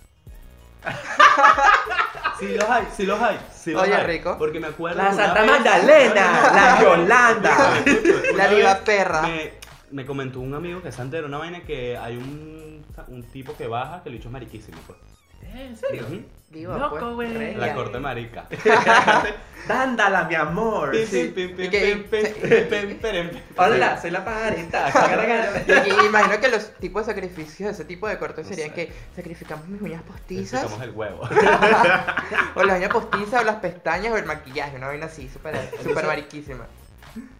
[2.39, 3.39] Sí los hay, sí los hay.
[3.55, 4.07] sí los Oye, hay.
[4.07, 4.37] rico.
[4.39, 5.01] Porque me acuerdo.
[5.01, 7.75] La Santa vez- Magdalena, la Yolanda.
[8.37, 9.23] La diva perra.
[9.23, 9.53] Me,
[9.93, 13.69] me comentó un amigo que es santero, una vaina que hay un, un tipo que
[13.69, 14.79] baja que bicho es mariquísimo.
[14.85, 14.99] Pues.
[15.43, 16.05] ¿En serio?
[16.07, 16.23] Ujú.
[16.51, 17.33] Diva, Loco, pues, güey.
[17.37, 17.59] regia.
[17.59, 18.47] La corte marica.
[19.69, 20.93] Dándala, mi amor.
[23.57, 25.65] Hola, soy la pajarita.
[25.67, 28.71] Y, y imagino que los tipos de sacrificios de ese tipo de cortes No serían
[28.71, 28.75] sé.
[28.75, 31.23] que sacrificamos mis uñas postizas, Necesitamos el huevo.
[32.55, 36.07] o las uñas postizas, o las pestañas, o el maquillaje, una vaina así, súper súper
[36.07, 36.67] mariquísima.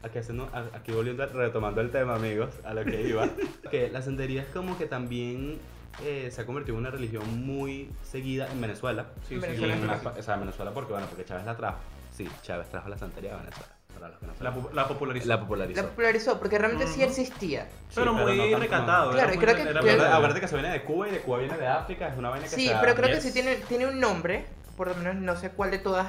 [0.03, 3.29] Aquí, haciendo, aquí volviendo, retomando el tema, amigos, a lo que iba.
[3.71, 5.59] que la santería es como que también
[6.03, 9.07] eh, se ha convertido en una religión muy seguida en Venezuela.
[9.29, 10.05] Sí, sí, Venezuela en más así.
[10.05, 11.79] pa- o sea, en Venezuela porque, bueno, porque Chávez la trajo.
[12.17, 13.69] Sí, Chávez trajo la santería a Venezuela.
[13.95, 15.29] Para los que no La, la popularizó.
[15.29, 15.83] La popularizó.
[15.83, 17.09] La popularizó, porque realmente sí Ujú.
[17.11, 17.67] existía.
[17.89, 19.13] Sí, pero muy no tanto recatado.
[19.13, 21.39] Claro, muy- creo que- era creo- acuérdate que se viene de Cuba y de Cuba
[21.39, 23.87] viene de África, es una vaina que Sí, se pero creo que sí tiene, tiene
[23.87, 26.09] un nombre, por lo menos no sé cuál de todas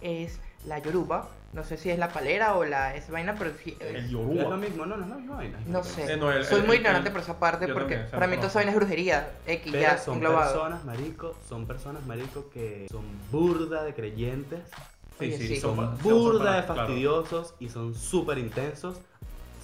[0.00, 3.76] es la yoruba, no sé si es la palera o la esa vaina, pero sí,
[3.80, 5.58] El Es lo mismo, no, no es la misma vaina.
[5.66, 6.12] no sé.
[6.12, 8.06] Eh, no, el- Soy el- muy el- ignorante el- por esa parte yo porque también,
[8.06, 10.52] o sea, para mí no toda esa vaina es brujería, X, Pero ya, son englobado.
[10.52, 14.60] personas, marico, son personas, marico, que son burda de creyentes,
[15.18, 15.56] Sí, Oye, sí, sí.
[15.60, 16.74] son burda de claro.
[16.74, 18.98] fastidiosos y son súper intensos.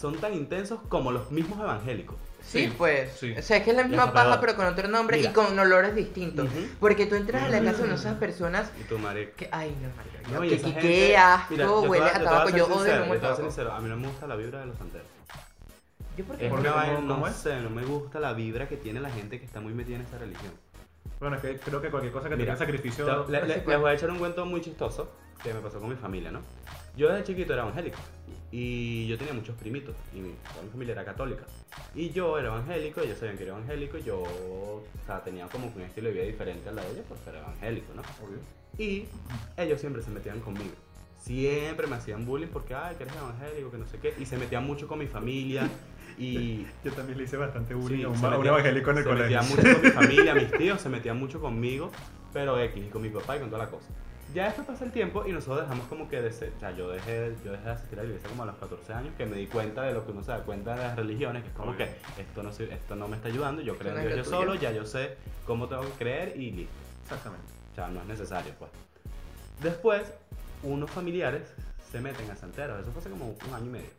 [0.00, 2.16] Son tan intensos como los mismos evangélicos.
[2.44, 3.12] Sí, Sí, pues.
[3.18, 3.34] sí.
[3.38, 5.30] O sea, es que es la misma paja, pero con otro nombre Mira.
[5.30, 6.48] y con olores distintos.
[6.80, 9.32] Porque tú entras a la casa de una de esas personas Y tu marico.
[9.36, 12.66] que, ay, no, marica, No, que, que- qué asco, Mira, huele a tabaco, yo odio
[12.66, 13.42] el humo yo de te voy a ser tabaco.
[13.42, 15.06] sincero, A mí no me gusta la vibra de los santeros.
[16.16, 16.68] Yo porque ¿Por qué?
[16.68, 19.72] ¿Cómo- no sé, no me gusta la vibra que tiene la gente que está muy
[19.72, 20.52] metida en esa religión.
[21.20, 23.26] Bueno, es que creo que cualquier cosa que Mira, tenga sacrificio.
[23.28, 25.10] Le- le- les voy a echar un cuento muy chistoso
[25.42, 26.40] que me pasó con mi familia, ¿no?
[26.96, 27.98] Yo desde chiquito era evangélico
[28.50, 31.44] y yo tenía muchos primitos y mi, toda mi familia era católica.
[31.94, 35.72] Y yo era evangélico, ellos sabían que era evangélico y yo o sea, tenía como
[35.74, 38.02] un estilo de vida diferente a la de ellos porque era evangélico, ¿no?
[38.78, 39.04] Y
[39.56, 40.74] ellos siempre se metían conmigo.
[41.18, 44.12] Siempre me hacían bullying porque, ay, que eres evangélico, que no sé qué.
[44.18, 45.68] Y se metían mucho con mi familia.
[46.18, 48.90] Y Yo también le hice bastante Sí, bullying a un, se a un metía- evangélico
[48.90, 49.40] en el se colegio.
[49.40, 51.90] metía mucho con mi familia, mis tíos se metían mucho conmigo,
[52.32, 53.86] pero X, y con mi papá y con toda la cosa.
[54.34, 56.88] Ya esto pasa el tiempo y nosotros dejamos como que de ser, o sea, yo
[56.88, 59.36] dejé, yo dejé de asistir a la iglesia como a los 14 años, que me
[59.36, 61.72] di cuenta de lo que uno se da cuenta de las religiones, que es como
[61.72, 61.86] Obvio.
[61.86, 64.72] que esto no, esto no me está ayudando, yo creo en Dios yo solo, ya
[64.72, 65.16] yo sé
[65.46, 66.72] cómo tengo que creer y listo.
[67.02, 67.46] Exactamente.
[67.72, 68.70] O sea, no es necesario, pues.
[69.62, 70.12] Después,
[70.62, 71.52] unos familiares
[71.90, 72.80] se meten a santeros.
[72.80, 73.90] Eso fue hace como un año y medio.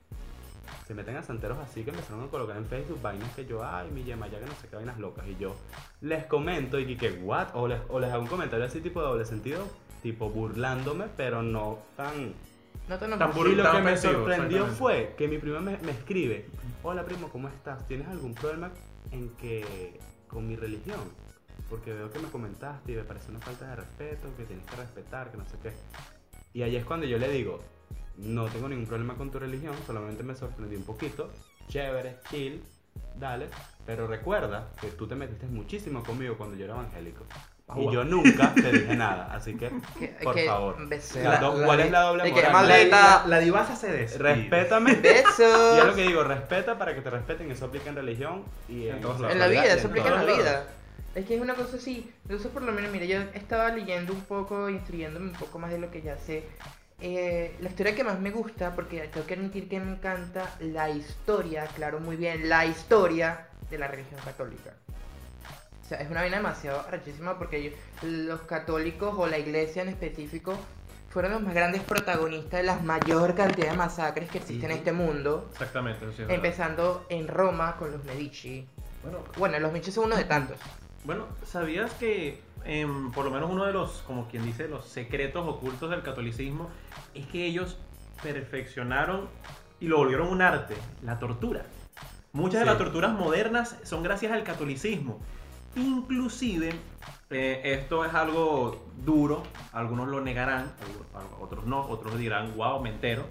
[0.87, 3.89] Se meten a santeros así que empezaron a colocar en Facebook vainas que yo, ay,
[3.91, 5.25] mi yema, ya que no sé qué vainas locas.
[5.27, 5.55] Y yo
[6.01, 7.49] les comento y que, what?
[7.53, 9.65] O les, o les hago un comentario así tipo de doble sentido,
[10.03, 12.33] tipo burlándome, pero no tan...
[12.89, 13.35] No Tan enojes.
[13.35, 13.53] burlón.
[13.53, 16.45] Y lo que me sorprendió fue que mi prima me, me escribe,
[16.83, 17.87] hola primo, ¿cómo estás?
[17.87, 18.71] ¿Tienes algún problema
[19.11, 20.99] en que con mi religión?
[21.69, 24.75] Porque veo que me comentaste y me parece una falta de respeto, que tienes que
[24.75, 25.71] respetar, que no sé qué.
[26.53, 27.61] Y ahí es cuando yo le digo,
[28.17, 31.31] no tengo ningún problema con tu religión, solamente me sorprendí un poquito,
[31.69, 32.61] chévere, chill,
[33.17, 33.47] dale,
[33.85, 37.23] pero recuerda que tú te metiste muchísimo conmigo cuando yo era evangélico.
[37.75, 39.69] Y yo nunca te dije nada, así que,
[40.21, 40.87] por que- favor.
[40.87, 41.19] beso.
[41.21, 42.51] La do- la ¿Cuál de- es la doble moral?
[42.51, 44.35] maldita- La, la, la divasa se despide.
[44.35, 44.91] Respétame.
[44.93, 45.77] Y Besos.
[45.79, 49.01] es lo que digo, respeta para que te respeten, eso aplica en religión y En
[49.01, 49.33] todos lados.
[49.33, 50.65] En la vida, eso aplica en la vida.
[51.15, 52.11] Es que es una cosa así.
[52.23, 55.77] Entonces, por lo menos, mira, yo estaba leyendo un poco, instruyéndome un poco más de
[55.79, 56.43] lo que ya sé.
[57.01, 60.89] Eh, la historia que más me gusta, porque tengo que admitir que me encanta la
[60.89, 64.73] historia, claro, muy bien, la historia de la religión católica.
[65.83, 69.89] O sea, es una vaina demasiado arrechísima porque ellos- los católicos o la iglesia en
[69.89, 70.55] específico
[71.09, 74.91] fueron los más grandes protagonistas de la mayor cantidad de masacres que existen en este
[74.93, 75.47] mundo.
[75.51, 76.05] Exactamente.
[76.05, 76.35] eso sí es verdad.
[76.45, 78.65] Empezando en Roma con los Medici.
[79.03, 80.57] Bueno, Bueno, los Medici son uno de tantos.
[81.03, 85.45] Bueno, ¿sabías que em, por lo menos uno de los, como quien dice, los secretos
[85.45, 86.69] ocultos del catolicismo
[87.13, 87.77] es que ellos
[88.23, 89.27] perfeccionaron
[89.81, 91.63] y lo volvieron un arte, la tortura?
[92.31, 92.65] Muchas de Sí.
[92.69, 95.19] las torturas modernas son gracias al catolicismo.
[95.75, 96.71] Inclusive,
[97.29, 100.71] eh, esto es algo duro, algunos lo negarán,
[101.39, 103.25] otros no, otros dirán, wow, me entero.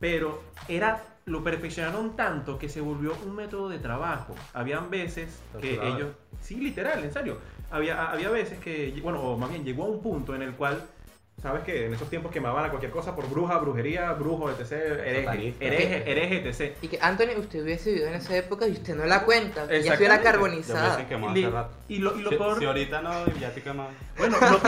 [0.00, 4.34] Pero era, lo perfeccionaron tanto que se volvió un método de trabajo.
[4.54, 6.08] Habían veces que ellos,
[6.40, 7.38] sí, literal, en serio.
[7.70, 10.84] Había, había veces que, bueno, o más bien llegó a un punto en el cual,
[11.42, 15.54] sabes que en esos tiempos quemaban a cualquier cosa por bruja, brujería, brujo, etc., hereje,
[15.60, 16.76] hereje, hereje, etc.
[16.82, 19.66] Y que Anthony, usted hubiese vivido en esa época y usted no la cuenta.
[19.66, 20.96] Ya estuviera carbonizada.
[21.88, 23.90] Y, y lo, y lo Si, peor, si ahorita no, ya te quemado.
[24.18, 24.60] bueno, lo,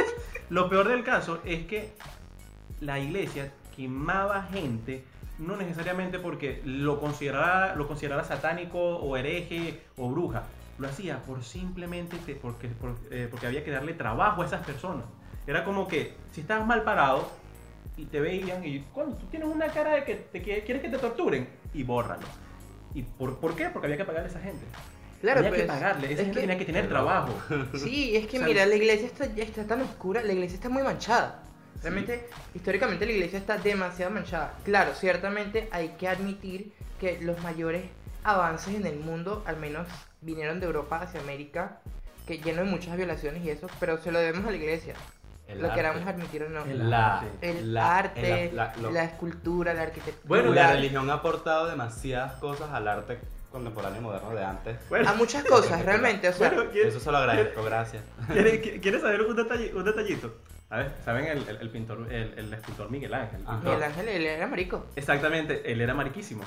[0.50, 1.90] lo peor del caso es que
[2.80, 5.04] la iglesia quemaba gente
[5.38, 10.44] no necesariamente porque lo considerara, lo considerara satánico o hereje o bruja.
[10.78, 14.64] Lo hacía por simplemente te- porque, por- eh, porque había que darle trabajo a esas
[14.64, 15.04] personas.
[15.50, 17.28] Era como que si estabas mal parado
[17.96, 20.88] y te veían y "Coño, tú tienes una cara de que te quie- quieres que
[20.88, 22.22] te torturen y bórralo.
[22.94, 23.66] ¿Y por, por qué?
[23.68, 24.64] Porque había que pagarle a esa gente.
[25.20, 27.04] Claro, había pues, que pagarle, esa es gente que- tenía que tener Claro.
[27.04, 27.42] trabajo.
[27.78, 31.42] Sí, es que mira, la iglesia está, está tan oscura, la iglesia está muy manchada.
[31.82, 34.54] Realmente, históricamente la iglesia está demasiado manchada.
[34.64, 37.82] Claro, ciertamente hay que admitir que los mayores
[38.22, 39.88] avances en el mundo, al menos
[40.20, 41.80] vinieron de Europa hacia América,
[42.24, 44.94] que lleno de muchas violaciones y eso, pero se lo debemos a la iglesia,
[45.52, 45.76] El lo arte.
[45.76, 46.64] queramos admitir o no.
[46.64, 50.26] El La, El la- arte, el- la- lo- la escultura, la arquitectura.
[50.28, 53.18] Bueno, la- religión ha aportado demasiadas cosas al arte
[53.50, 54.76] contemporáneo y moderno de antes.
[54.88, 58.02] Bueno, a muchas cosas, realmente, o sea, bueno, ¿quieres, Eso se lo agradezco, gracias.
[58.32, 60.36] ¿quieres- ¿quieres saber un, detalle- un detallito?
[60.70, 63.40] A ver, ¿saben el, el- el pintor, el, el escultor Miguel Ángel?
[63.64, 64.86] Miguel Ángel él era marico.
[64.94, 66.44] Exactamente, él era mariquísimo.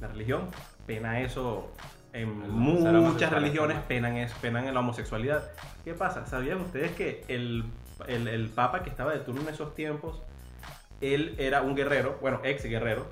[0.00, 0.48] La religión
[0.86, 1.72] pena eso.
[2.12, 5.50] En muchas religiones penan, es, penan en la homosexualidad.
[5.84, 6.26] ¿Qué pasa?
[6.26, 7.64] ¿Sabían ustedes que el,
[8.06, 10.22] el, el papa que estaba de turno en esos tiempos,
[11.00, 13.06] él era un guerrero, bueno, ex guerrero,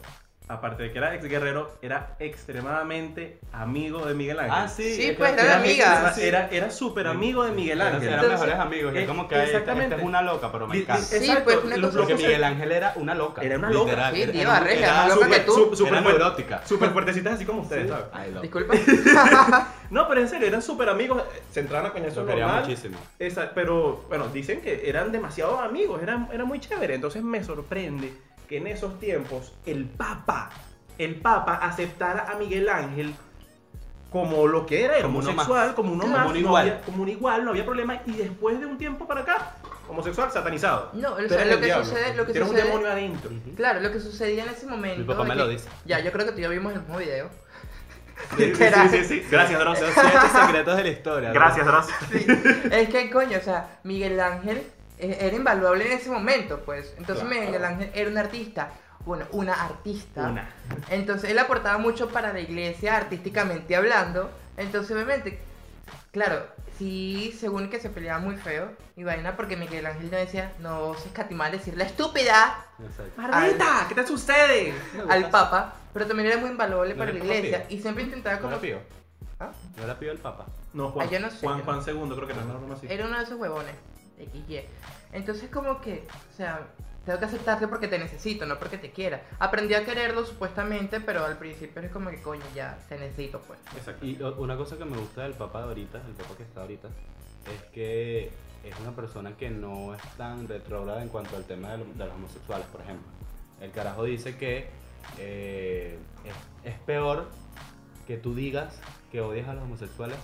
[0.49, 4.53] aparte de que era ex guerrero, era extremadamente amigo de Miguel Ángel.
[4.55, 4.95] Ah, sí.
[4.95, 6.19] Sí, pues, era eran amiga, amigas.
[6.19, 8.09] Era, era súper amigo de Miguel Ángel.
[8.09, 8.95] Eran mejores amigos.
[8.95, 9.95] y es eh, como que "Ay, esta, exactamente.
[9.95, 11.03] esta es una loca, pero me encanta.
[11.03, 12.23] Sí, Exacto, pues, una cosa Porque así.
[12.25, 13.43] Miguel Ángel era una loca.
[13.43, 13.91] Era una loca.
[13.91, 14.15] literal.
[14.15, 15.77] Sí, Era- era- regia, era más loca súper- que tú.
[15.77, 16.67] súper Era neurótica.
[16.67, 18.43] Súper fuertecitas así como ustedes, ¿sabes?
[18.43, 18.75] Disculpa.
[19.91, 21.23] No, pero en serio, eran súper amigos.
[21.51, 22.63] Se entraban a coñazo normal.
[22.65, 22.97] muchísimo.
[23.19, 26.95] Esa- pero bueno, dicen que eran demasiado amigos, eran, era muy chévere.
[26.95, 28.11] Entonces me sorprende
[28.53, 30.51] que en esos tiempos el Papa,
[30.99, 33.15] el Papa aceptara a Miguel Ángel
[34.11, 36.69] como lo que era, era Como homosexual, como uno Como más, un no igual.
[36.69, 38.03] había- como un igual, no había problema.
[38.05, 39.53] Y después de un tiempo para acá,
[39.89, 40.91] homosexual satanizado.
[40.93, 41.85] No, o sea, lo el que diablo.
[41.87, 43.31] sucede, lo que Tienes un demonio adentro.
[43.57, 44.99] claro, lo que sucedía en ese momento.
[44.99, 45.71] Mi papá me lo dice.
[45.87, 47.31] Ya, yo creo que tú y yo vimos el mismo video.
[48.37, 49.27] Sí, sí, sí, sí.
[49.31, 49.79] Gracias, Dross.
[49.95, 51.29] Siete secretos de la historia.
[51.31, 51.35] ¿no?
[51.35, 51.87] Gracias, Dross.
[52.13, 52.27] Sí,
[52.71, 54.63] es que coño, o sea, Miguel Ángel
[55.11, 56.95] era invaluable en ese momento, pues.
[56.99, 57.45] Entonces Claro.
[57.47, 58.71] Miguel Ángel era un artista,
[59.05, 60.29] bueno, una artista.
[60.29, 60.49] Una.
[60.91, 64.31] Entonces él aportaba mucho para la iglesia, artísticamente hablando.
[64.57, 65.41] Entonces, obviamente,
[66.13, 66.47] claro,
[66.79, 70.95] sí, según que se peleaba muy feo y vaina, porque Miguel Ángel no decía, no
[70.95, 73.21] se escatimaba decir la estúpida Exacto.
[73.21, 73.87] ¡Maldita!
[73.89, 74.75] ¿Qué te sucede?
[75.09, 77.77] al Papa, pero también era muy invaluable ¿No para la iglesia Pío?
[77.79, 78.53] y siempre intentaba ¿No como.
[78.53, 78.79] era Pío?
[79.41, 79.51] ¿Ah?
[79.77, 80.47] ¿No era Pío el Papa?
[80.75, 81.07] No, Juan.
[81.09, 82.87] Ah, yo no sé, Juan, yo Juan no- segundo, creo que era, no, no, así.
[82.89, 83.75] Era uno de esos huevones.
[84.19, 84.61] XY.
[85.13, 86.67] Entonces como que, o sea,
[87.05, 89.23] tengo que aceptarte porque te necesito, no porque te quiera.
[89.39, 93.59] Aprendí a quererlo supuestamente, pero al principio es como que coño, ya te necesito pues.
[93.77, 94.07] Exacto.
[94.07, 96.89] Y una cosa que me gusta del Papa de ahorita, el Papa que está ahorita,
[97.53, 98.31] es que
[98.65, 102.05] es una persona que no es tan retrógrada en cuanto al tema de, lo- de
[102.07, 103.09] los homosexuales, por ejemplo.
[103.61, 104.69] El carajo dice que
[105.19, 105.99] eh,
[106.65, 107.29] es, es peor
[108.07, 110.19] que tú digas que odias a los homosexuales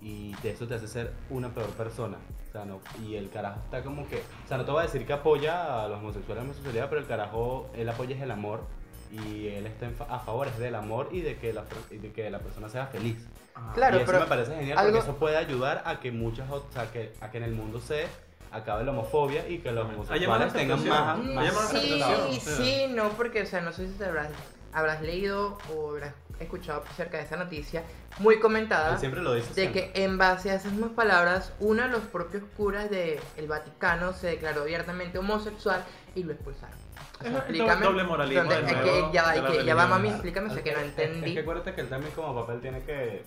[0.00, 2.16] y de eso te hace ser una peor persona.
[2.50, 4.86] O sea, no, y el carajo está como que, o sea, no te voy a
[4.86, 8.22] decir que apoya a los homosexuales y la homosexualidad, pero el carajo, él apoya es
[8.22, 8.62] el amor.
[9.12, 12.12] Y él está en fa- a favor es del amor y de que la, de
[12.12, 13.16] que la persona sea feliz.
[13.56, 16.12] Ah, Claro, y eso pero me parece genial algo- porque eso puede ayudar a que
[16.12, 18.06] muchas o sea, que, a que en el mundo se
[18.52, 23.46] acabe la homofobia y que los homosexuales tengan más, la sí, sí, no, porque, o
[23.46, 24.28] sea, no sé si te habrás,
[24.72, 27.82] habrás leído o habrás escuchado acerca de esa noticia
[28.18, 28.92] muy comentada.
[28.94, 29.92] Él siempre lo dice de siempre.
[29.92, 34.28] que en base a esas mismas palabras, uno de los propios curas del Vaticano se
[34.28, 36.76] declaró abiertamente homosexual y lo expulsaron.
[37.18, 37.86] O sea, Es explícame.
[37.86, 40.80] doble moralismo de nuevo que ya, de que ya va mami, explícame, sé que no
[40.80, 41.28] entendí.
[41.30, 43.24] Es que acuérdate que él también como papel tiene que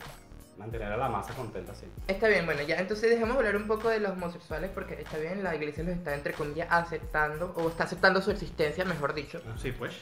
[0.58, 2.02] mantener a la masa contenta siempre.
[2.08, 5.44] Está bien, bueno, ya entonces dejemos hablar un poco de los homosexuales porque está bien,
[5.44, 9.42] la iglesia los está entre comillas aceptando o está aceptando su existencia, mejor dicho.
[9.62, 9.94] Sí, pues.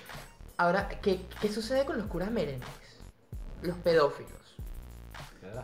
[0.57, 2.67] Ahora, ¿qué, qué sucede con los curas merengues?
[3.63, 4.31] Los pedófilos.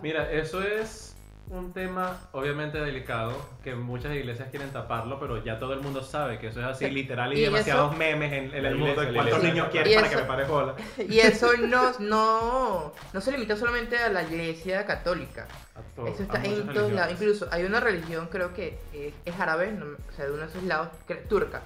[0.02, 1.16] Mira, eso es
[1.50, 3.34] un tema obviamente delicado
[3.64, 6.86] que muchas iglesias quieren taparlo, pero ya todo el mundo sabe que eso es así,
[6.90, 6.92] Sí.
[6.92, 10.10] literal, y, Y demasiados eso- memes en, el mundo de cuántos niños Y quieren para
[10.10, 10.76] que eso- me pare bola.
[10.98, 15.48] Y eso no, no, no se limita solamente a la iglesia católica.
[15.76, 17.14] A todo- Eso está en todos lados.
[17.14, 20.48] Incluso hay una religión, creo que es, es árabe, no o sea, de uno de
[20.50, 21.62] esos lados, cre- turca,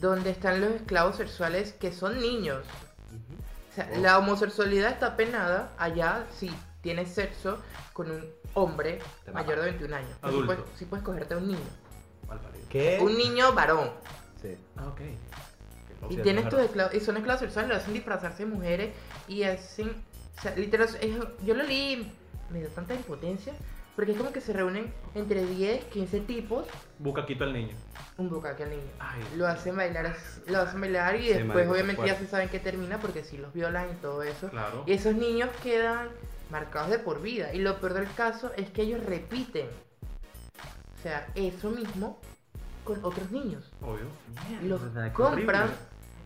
[0.00, 2.62] donde están los esclavos sexuales que son niños.
[3.76, 4.00] Sea, Oh.
[4.00, 7.58] la homosexualidad está penada allá si tienes sexo
[7.92, 10.16] con un hombre Te mayor de 21 años.
[10.30, 11.58] Si puedes, sí puedes cogerte a un niño.
[12.70, 12.98] ¿Qué?
[13.02, 13.90] Un niño varón.
[14.40, 14.56] Sí.
[14.76, 15.00] Ah, ok.
[16.10, 18.94] Y tienes es tus y son esclavos sexuales, lo hacen disfrazarse de mujeres
[19.28, 19.90] y hacen,
[20.38, 22.12] o sea, literal, es- yo lo leí,
[22.50, 23.52] me dio tanta impotencia,
[23.96, 26.66] porque es como que se reúnen entre 10, 15 tipos,
[26.98, 27.74] Busca quito al niño.
[28.18, 28.82] un bucaque al niño.
[28.98, 30.14] Ay, Lo hacen bailar,
[30.46, 33.52] lo hacen bailar y Sí, después obviamente ya se saben que termina porque si los
[33.52, 34.48] violan y todo eso.
[34.50, 34.84] Claro.
[34.86, 36.08] Y esos niños quedan
[36.50, 37.52] marcados de por vida.
[37.54, 39.66] Y lo peor del caso es que ellos repiten.
[40.98, 42.20] O sea, eso mismo
[42.84, 43.70] con otros niños.
[43.82, 44.06] Obvio.
[44.62, 45.76] Los Mierda, qué compran horrible.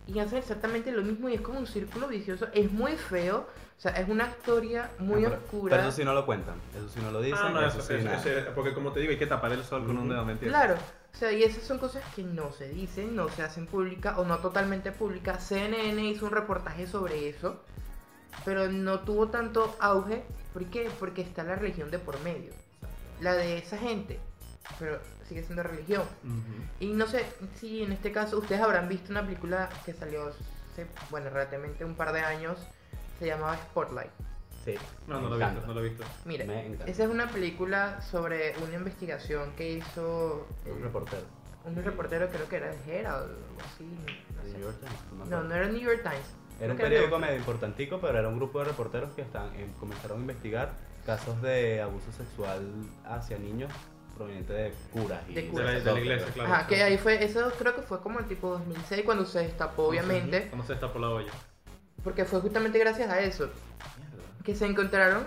[0.07, 2.47] y hacen exactamente lo mismo y es como un círculo vicioso.
[2.53, 3.47] Es muy feo.
[3.81, 5.75] O sea, es una historia muy Ah, pero- oscura.
[5.75, 6.53] Pero eso sí no lo cuentan.
[6.77, 7.39] Eso sí no lo dicen.
[7.41, 8.17] Ah, no, eso, eso, sí eso- nada.
[8.23, 10.55] eso- porque como te digo, hay que tapar el sol con un dedo, ¿me entiendes?
[10.61, 10.75] Claro.
[11.11, 14.23] O sea, y esas son cosas que no se dicen, no se hacen públicas o
[14.23, 15.43] no totalmente públicas.
[15.43, 17.63] CNN hizo un reportaje sobre eso,
[18.45, 20.25] pero no tuvo tanto auge.
[20.53, 20.91] ¿Por qué?
[20.99, 22.53] Porque está la religión de por medio.
[23.19, 24.19] La de esa gente.
[24.77, 26.03] Pero sigue siendo religión.
[26.79, 30.85] Y no sé si en este caso ustedes habrán visto una película que salió hace,
[31.09, 32.59] bueno, relativamente un par de años.
[33.21, 34.09] Se llamaba Spotlight.
[34.65, 34.73] Sí.
[35.05, 36.03] No, no lo he visto, no lo he visto.
[36.25, 36.43] Mira,
[36.87, 41.21] esa es una película sobre una investigación que hizo eh, Un reportero.
[41.65, 43.83] un reportero, creo que era el Herald o algo así.
[44.35, 44.57] No, de sé.
[44.57, 46.25] New York Times, no me no, era New York Times.
[46.59, 49.67] Era un de periódico medio importantico, pero era un grupo de reporteros que están, eh,
[49.79, 50.73] comenzaron a investigar
[51.05, 52.67] casos de abuso sexual
[53.05, 53.71] hacia niños
[54.15, 55.73] provenientes de curas y De De curas.
[55.73, 56.53] la, de la iglesia, claro.
[56.53, 59.83] Ajá, que ahí fue, eso creo que fue como el tipo 2006 cuando se destapó,
[59.87, 61.31] obviamente, ¿Cómo se por la olla?
[62.03, 63.49] Porque fue justamente gracias a eso
[64.43, 65.23] que se encontraron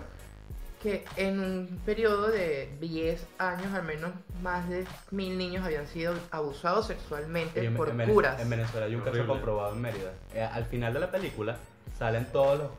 [0.82, 4.10] que en un periodo de 10 años al menos
[4.42, 8.38] más de mil niños habían sido abusados sexualmente en, por en curas.
[8.40, 10.12] en Venezuela hay un caso comprobado en Mérida.
[10.34, 11.56] Eh, al final de la película
[11.98, 12.70] salen todos los,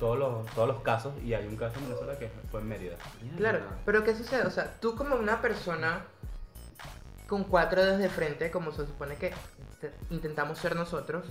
[0.00, 2.96] todos los, todos los casos y hay un caso en Venezuela que fue en Mérida.
[3.36, 4.42] Claro, pero ¿qué sucede?
[4.42, 6.00] O sea, tú como una persona
[7.28, 9.32] con cuatro dedos de frente, como se supone que
[9.80, 11.24] te- intentamos ser nosotros,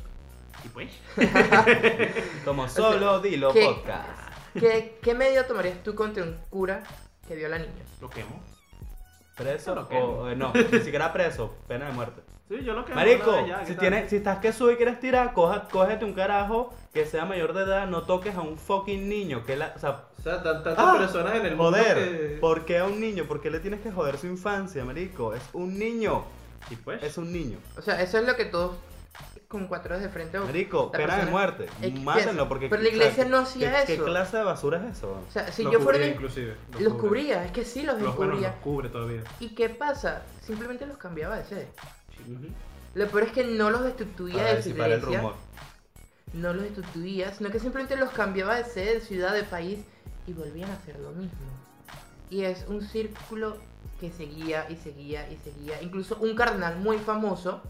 [0.64, 0.92] ¿Y pues?
[2.46, 3.66] Como solo dilo ¿qué?
[3.66, 4.10] podcast.
[4.60, 6.84] ¿qué, qué medida tomarías tú contra un cura
[7.28, 7.88] que viola niños?
[8.02, 8.42] Lo quemo.
[9.36, 12.22] Preso o, eh, no, ni siquiera preso, pena de muerte.
[12.50, 14.76] Sí, yo lo que Marico, no, ya, ¿qué si, tienes, si estás que sube y
[14.76, 18.58] quieres tirar, coja- cógete un carajo que sea mayor de edad, no toques a un
[18.58, 19.46] fucking niño.
[19.46, 20.96] Que la, o sea, O sea, tan- tantas ¡Ah!
[21.00, 23.24] personas en el mundo joder, que- ¿por qué a un niño?
[23.24, 25.34] ¿Por qué le tienes que joder su infancia, marico?
[25.34, 26.26] Es un niño,
[26.68, 27.02] Sí, pues.
[27.02, 27.58] es un niño.
[27.78, 28.76] O sea, eso es lo que todos
[29.52, 30.40] con cuatro de frente.
[30.40, 31.68] o- Marico, pena de muerte,
[32.04, 32.70] mátenlo porque...
[32.70, 34.04] Pero la iglesia no ¿qué- hacía ¿qué, eso.
[34.06, 35.12] ¿Qué clase de basura es eso?
[35.28, 36.56] O sea, si Los yo fuera cubría inclusive.
[36.80, 38.48] los cubría, es que sí los Los, bueno, descubría.
[38.52, 39.24] los cubre todavía.
[39.40, 40.24] ¿Y qué pasa?
[40.42, 41.68] Simplemente los cambiaba de sede.
[42.96, 45.18] Lo peor es que no los destituía de su el iglesia.
[45.20, 45.36] rumor.
[46.34, 49.80] No los destituía, sino que simplemente los cambiaba de sede, de ciudad, de país
[50.28, 51.38] y volvían a hacer lo mismo.
[52.30, 53.58] Y es un círculo
[54.00, 55.82] que seguía y seguía y seguía.
[55.82, 57.62] Incluso un cardenal muy famoso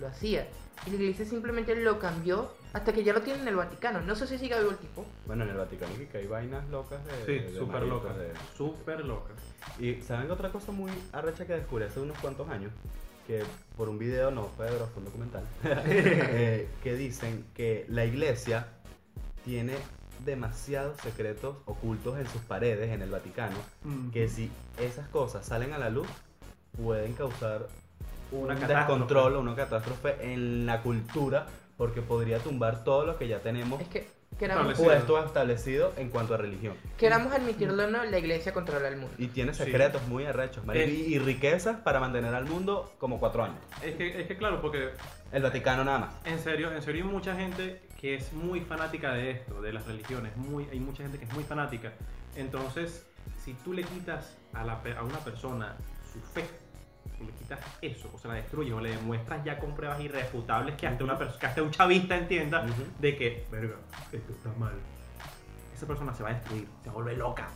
[0.00, 0.48] lo hacía.
[0.86, 4.00] Y la iglesia simplemente lo cambió hasta que ya lo tiene en el Vaticano.
[4.00, 5.04] No sé si sigue vivo el tipo.
[5.26, 7.24] Bueno, en el Vaticano sí que hay vainas locas de...
[7.26, 8.18] Sí, de súper maricos, loca.
[8.18, 9.30] de- Súper loca.
[9.78, 12.72] Y ¿saben otra cosa muy arrecha que descubrí hace unos cuantos años?
[13.26, 13.44] Que
[13.76, 18.66] por un video, no fue de fue un documental, eh, que dicen que la iglesia
[19.44, 19.74] tiene
[20.24, 23.56] demasiados secretos ocultos en sus paredes en el Vaticano,
[24.12, 26.06] que si esas cosas salen a la luz,
[26.76, 27.68] pueden causar
[28.32, 28.74] Una catástrofe.
[28.78, 33.80] descontrol o una catástrofe en la cultura, porque podría tumbar todo lo que ya tenemos
[33.80, 34.06] Es que
[34.38, 34.88] queramos, Establecido.
[35.16, 36.74] puesto establecido en cuanto a religión.
[36.96, 39.14] queramos admitirlo o no, la iglesia controla el mundo.
[39.18, 39.64] Y tiene Sí.
[39.64, 40.86] secretos muy arrechos, Eh.
[41.08, 43.58] y, y riquezas para mantener al mundo como cuatro años.
[43.82, 44.90] Es que, es que claro, porque
[45.32, 46.14] El Vaticano nada más.
[46.24, 49.86] en serio, en serio hay mucha gente que es muy fanática de esto, de las
[49.86, 50.36] religiones.
[50.36, 51.92] Muy, hay mucha gente que es muy fanática.
[52.36, 53.06] Entonces,
[53.44, 55.76] si tú le quitas a, la a una persona
[56.12, 56.44] su fe,
[57.22, 60.74] tú le quitas eso, o se la destruyes, o le demuestras ya con pruebas irrefutables
[60.76, 62.82] que hasta, una que hasta un chavista entienda Ujú.
[62.98, 63.76] de que, verga,
[64.12, 64.74] esto está mal.
[65.74, 67.48] Esa persona se va a destruir, se va a volver loca.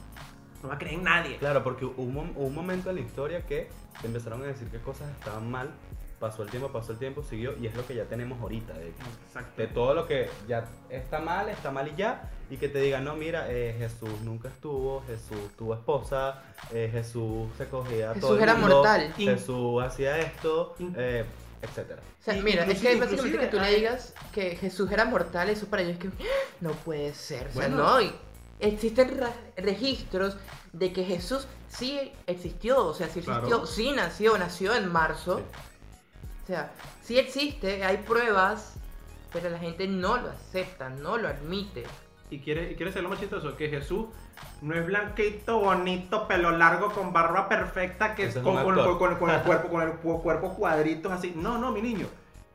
[0.62, 1.36] No va a creer en nadie.
[1.38, 3.68] Claro, porque hubo un, un momento en la historia que
[4.02, 5.70] empezaron a decir que cosas estaban mal,
[6.18, 8.72] pasó el tiempo, pasó el tiempo, siguió, y es lo que ya tenemos ahorita.
[8.72, 8.88] De,
[9.26, 9.60] Exacto.
[9.60, 13.04] de todo lo que ya está mal, está mal y ya, y que te digan,
[13.04, 16.42] no, mira, eh, Jesús nunca estuvo, Jesús tuvo esposa,
[16.72, 19.12] eh, Jesús se cogía a Jesús todo el era mundo, mortal.
[19.16, 21.24] Jesús hacía esto, eh,
[21.62, 22.00] etcétera.
[22.20, 25.48] O sea, Y- mira, es que básicamente que tú le digas que Jesús era mortal,
[25.48, 26.10] eso para ellos es que
[26.60, 27.48] no puede ser.
[27.48, 27.76] O sea, Bueno.
[27.78, 28.00] no.
[28.00, 28.12] y
[28.60, 29.20] existen
[29.56, 30.36] registros
[30.72, 33.66] de que Jesús sí existió, o sea, sí existió, Claro.
[33.66, 35.42] sí nació, nació en marzo.
[36.44, 36.70] O sea,
[37.02, 38.74] sí existe, hay pruebas,
[39.32, 41.84] pero la gente no lo acepta, no lo admite.
[42.30, 44.06] Y quiere, y quiere ser lo más chistoso, que Jesús
[44.60, 48.78] no es blanquito, bonito, pelo largo, con barba perfecta, que Ese es con, un con-
[48.78, 48.98] actor.
[48.98, 51.32] con- con el cuerpo, con el cu- cuerpo cuadritos así.
[51.36, 52.06] No, no, mi niño.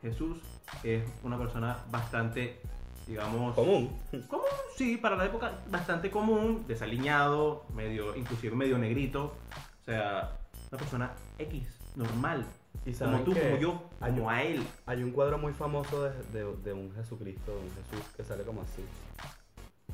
[0.02, 0.38] Jesús
[0.82, 2.60] es una persona bastante,
[3.06, 3.54] digamos...
[3.54, 3.98] Común.
[4.28, 4.44] Común,
[4.76, 9.32] sí, para la época bastante común, desaliñado, medio, inclusive medio negrito.
[9.80, 10.32] O sea,
[10.70, 11.66] una persona X,
[11.96, 12.44] normal.
[12.84, 14.66] Y Como tú, como yo, hay como un- a él.
[14.86, 18.42] Hay un cuadro muy famoso de, de- de un Jesucristo, de un Jesús que sale
[18.44, 18.84] como así.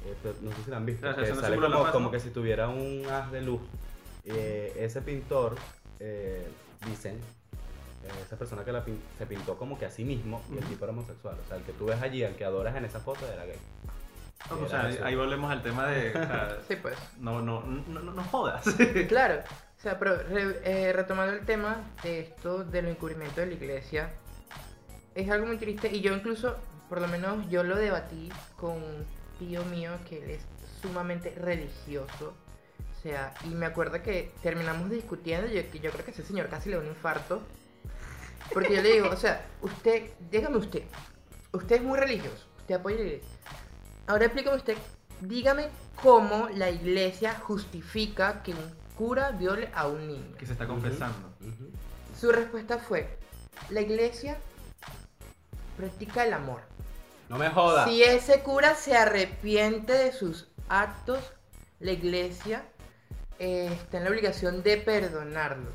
[0.04, 1.08] Eh, pero no sé si lo han visto.
[1.08, 2.10] Ah, que sale la como, paz, como ¿no?
[2.10, 3.60] que si tuviera un haz de luz.
[4.24, 5.56] Eh, ese pintor,
[6.00, 6.46] eh,
[6.86, 10.58] dicen, eh, esa persona que la pin- se pintó como que a sí mismo y
[10.58, 11.36] el tipo era homosexual.
[11.44, 13.56] O sea, el que tú ves allí, el que adoras en esa foto era gay.
[14.50, 15.04] No, o Era sea, eso.
[15.04, 16.10] ahí volvemos al tema de...
[16.10, 16.96] o sea, Sí, pues.
[17.18, 18.62] no, no, no, no, no jodas.
[19.08, 19.40] Claro,
[19.78, 23.54] o sea, pero re- eh, retomando el tema de esto de los encubrimientos de la
[23.54, 24.10] iglesia,
[25.14, 26.54] es algo muy triste y yo incluso,
[26.88, 28.76] por lo menos yo lo debatí con
[29.38, 30.42] tío mío que él es
[30.82, 32.34] sumamente religioso,
[32.96, 36.24] o sea, y me acuerdo que terminamos discutiendo y yo, que yo creo que ese
[36.24, 37.42] señor casi le da un infarto,
[38.52, 40.82] porque yo le digo, o sea, usted, dígame usted,
[41.52, 43.38] usted es muy religioso, usted apoya la iglesia,
[44.06, 44.76] ahora explícame usted,
[45.20, 45.68] dígame
[46.02, 50.36] cómo la iglesia justifica que un cura viole a un niño.
[50.36, 51.32] que se está confesando.
[52.18, 53.16] Su respuesta fue,
[53.70, 54.36] la iglesia
[55.76, 56.62] practica el amor.
[57.28, 57.88] No me jodas.
[57.88, 61.20] Si ese cura se arrepiente de sus actos,
[61.80, 62.64] la iglesia
[63.38, 65.70] eh, está en la obligación de perdonarlo.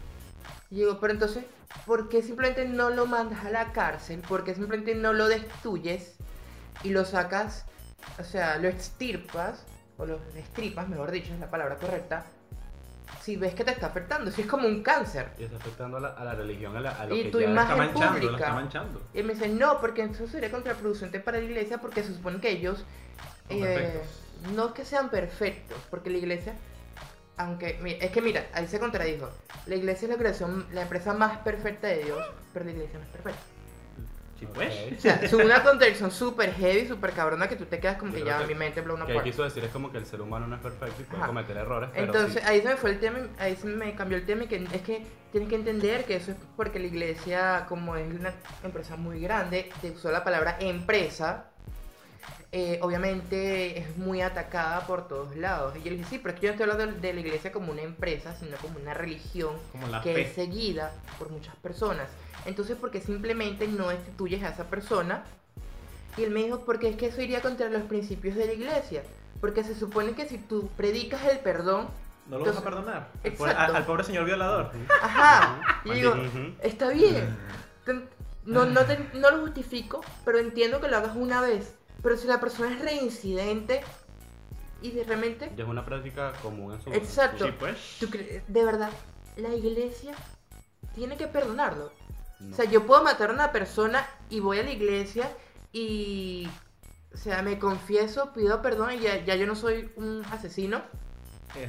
[0.69, 1.45] Y digo, pero entonces,
[1.85, 4.21] ¿por qué simplemente no lo mandas a la cárcel?
[4.21, 6.15] ¿Por qué simplemente no lo destruyes
[6.83, 7.65] y lo sacas,
[8.19, 9.65] o sea, lo extirpas,
[9.97, 12.25] o lo destripas, mejor dicho, es la palabra correcta,
[13.21, 15.29] si ves que te está afectando, si es como un cáncer?
[15.37, 17.39] Y está afectando a la, a la religión, a, la, a lo Y que tu
[17.39, 18.33] ya está imagen manchando, la pública.
[18.35, 19.01] está manchando.
[19.13, 22.49] Y me dice, no, porque eso sería contraproducente para la iglesia porque se supone que
[22.51, 22.83] ellos
[23.49, 24.01] eh,
[24.53, 26.55] no es que sean perfectos, porque la iglesia,
[27.37, 29.29] aunque, es que mira, ahí se contradijo,
[29.65, 32.19] la iglesia es la creación, la empresa más perfecta de Dios,
[32.53, 33.41] pero la iglesia no es perfecta.
[34.43, 34.97] Sí, pues.
[34.97, 38.19] O sea, es una contradicción súper heavy, súper cabrona que tú te quedas como Yo
[38.19, 40.05] que ya que- mi mente blow una Lo que quiso decir es como que el
[40.05, 41.27] ser humano no es perfecto y puede Ajá.
[41.27, 42.47] cometer errores, pero Entonces sí.
[42.49, 44.81] ahí se me fue el tema, ahí se me cambió el tema y que es
[44.81, 48.33] que tienes que entender que eso es porque la iglesia, como es una
[48.63, 51.45] empresa muy grande, te usó la palabra empresa,
[52.51, 55.75] eh, obviamente es muy atacada por todos lados.
[55.75, 57.19] Y yo le dije, sí, pero es que yo no estoy hablando de, de la
[57.21, 60.21] iglesia como una empresa, sino como una religión Como la que fe.
[60.21, 62.07] es seguida por muchas personas.
[62.45, 65.23] Entonces, porque simplemente no destituyes a esa persona?
[66.17, 69.03] Y él me dijo, porque es que eso iría contra los principios de la iglesia.
[69.41, 71.87] Porque se supone que si tú predicas el perdón,
[72.29, 72.95] No lo vas a Entonces- perdonar.
[72.97, 73.59] Al pobre- Exacto.
[73.61, 74.71] al, al pobre señor violador.
[75.01, 76.15] ajá, y digo,
[76.61, 77.35] está bien.
[78.45, 81.75] No, no, te- no lo justifico, pero entiendo que lo hagas una vez.
[82.01, 83.81] Pero si la persona es reincidente
[84.81, 87.45] y de repente, Ya es una práctica común en su Exacto.
[87.45, 87.97] Sí, pues.
[87.99, 88.89] ¿tú crees- de verdad,
[89.37, 90.13] la iglesia
[90.95, 91.91] tiene que perdonarlo.
[92.39, 92.53] No.
[92.53, 95.29] O sea, yo puedo matar a una persona y voy a la iglesia
[95.71, 96.47] y.
[97.13, 100.81] O sea, me confieso, pido perdón y ya, ya yo no soy un asesino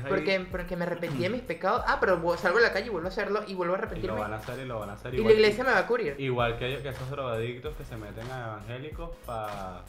[0.09, 1.83] porque, porque me arrepentí de mis pecados.
[1.87, 3.85] Ah, pero salgo a la calle y vuelvo a hacerlo y vuelvo a Y lo
[3.85, 4.19] arrepentirme.
[4.21, 5.35] van a hacer y lo van a hacer Y igual.
[5.35, 6.15] la iglesia me va a cubrir.
[6.19, 9.83] Igual que, que esos drogadictos que se meten a evangélicos para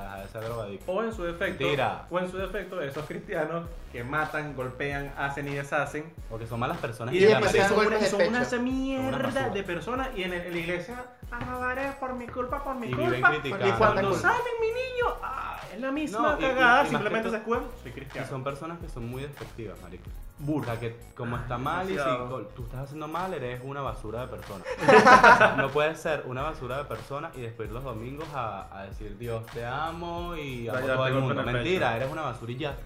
[0.00, 0.88] dejar de ser drogadictos.
[0.88, 2.06] O en su defecto, Mentira.
[2.10, 6.12] o en su defecto, esos cristianos que matan, golpean, hacen y deshacen.
[6.30, 10.08] Porque son malas personas Y que después se son, una, son una mierda de personas
[10.16, 13.30] y en, el- en la iglesia alabaré por mi culpa, por mi Y viven culpa.
[13.30, 13.68] criticando.
[13.68, 17.30] Y cuando salen mi niño, ah, es la misma No, y- y- cagada, y simplemente
[17.30, 17.62] se escudan.
[17.82, 18.28] Soy Y cristiano.
[18.28, 20.08] son personas que son muy despectivas, marico.
[20.40, 20.72] O burda.
[20.72, 24.22] sea, que como está mal y si co- tú estás haciendo mal, eres una basura
[24.22, 24.64] de persona.
[25.56, 29.44] no puedes ser una basura de persona y después los domingos a, a decir Dios
[29.46, 31.42] te amo y amo a Darte todo el golpe mundo.
[31.42, 32.76] en el Mentira, eres una basura y ya.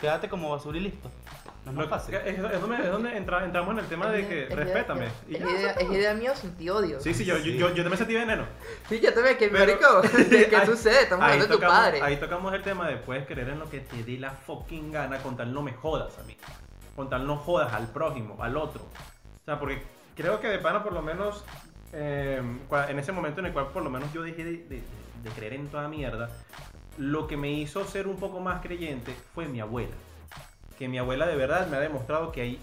[0.00, 1.10] Quédate como basura y listo.
[1.64, 2.14] No es más fácil.
[2.16, 5.06] Es, es donde, es donde entra- entramos en el tema de que respétame.
[5.06, 7.00] Es, Y ya, idea, es idea mía o sentí odio.
[7.00, 7.56] Sí, sí, yo, Sí.
[7.56, 8.44] yo, yo, yo también sentí veneno.
[8.90, 10.02] Sí, yo también, que Pero- marico,
[10.50, 11.02] ¿qué Ahí- sucede?
[11.04, 12.02] Estamos ahí hablando de tu tocamos- padre.
[12.02, 15.18] Ahí tocamos el tema de puedes creer en lo que te dé la fucking gana
[15.18, 16.36] con tal no me jodas a mí.
[16.96, 18.82] Con tal no jodas al prójimo, al otro.
[18.82, 19.82] O sea, porque
[20.16, 21.44] creo que de pana por lo menos
[21.92, 22.42] eh,
[22.88, 24.82] en ese momento en el cual por lo menos yo dejé de, de-
[25.22, 26.30] de creer en toda mierda,
[26.98, 29.94] lo que me hizo ser un poco más creyente fue mi abuela.
[30.78, 32.60] Que mi abuela de verdad me ha demostrado que hay,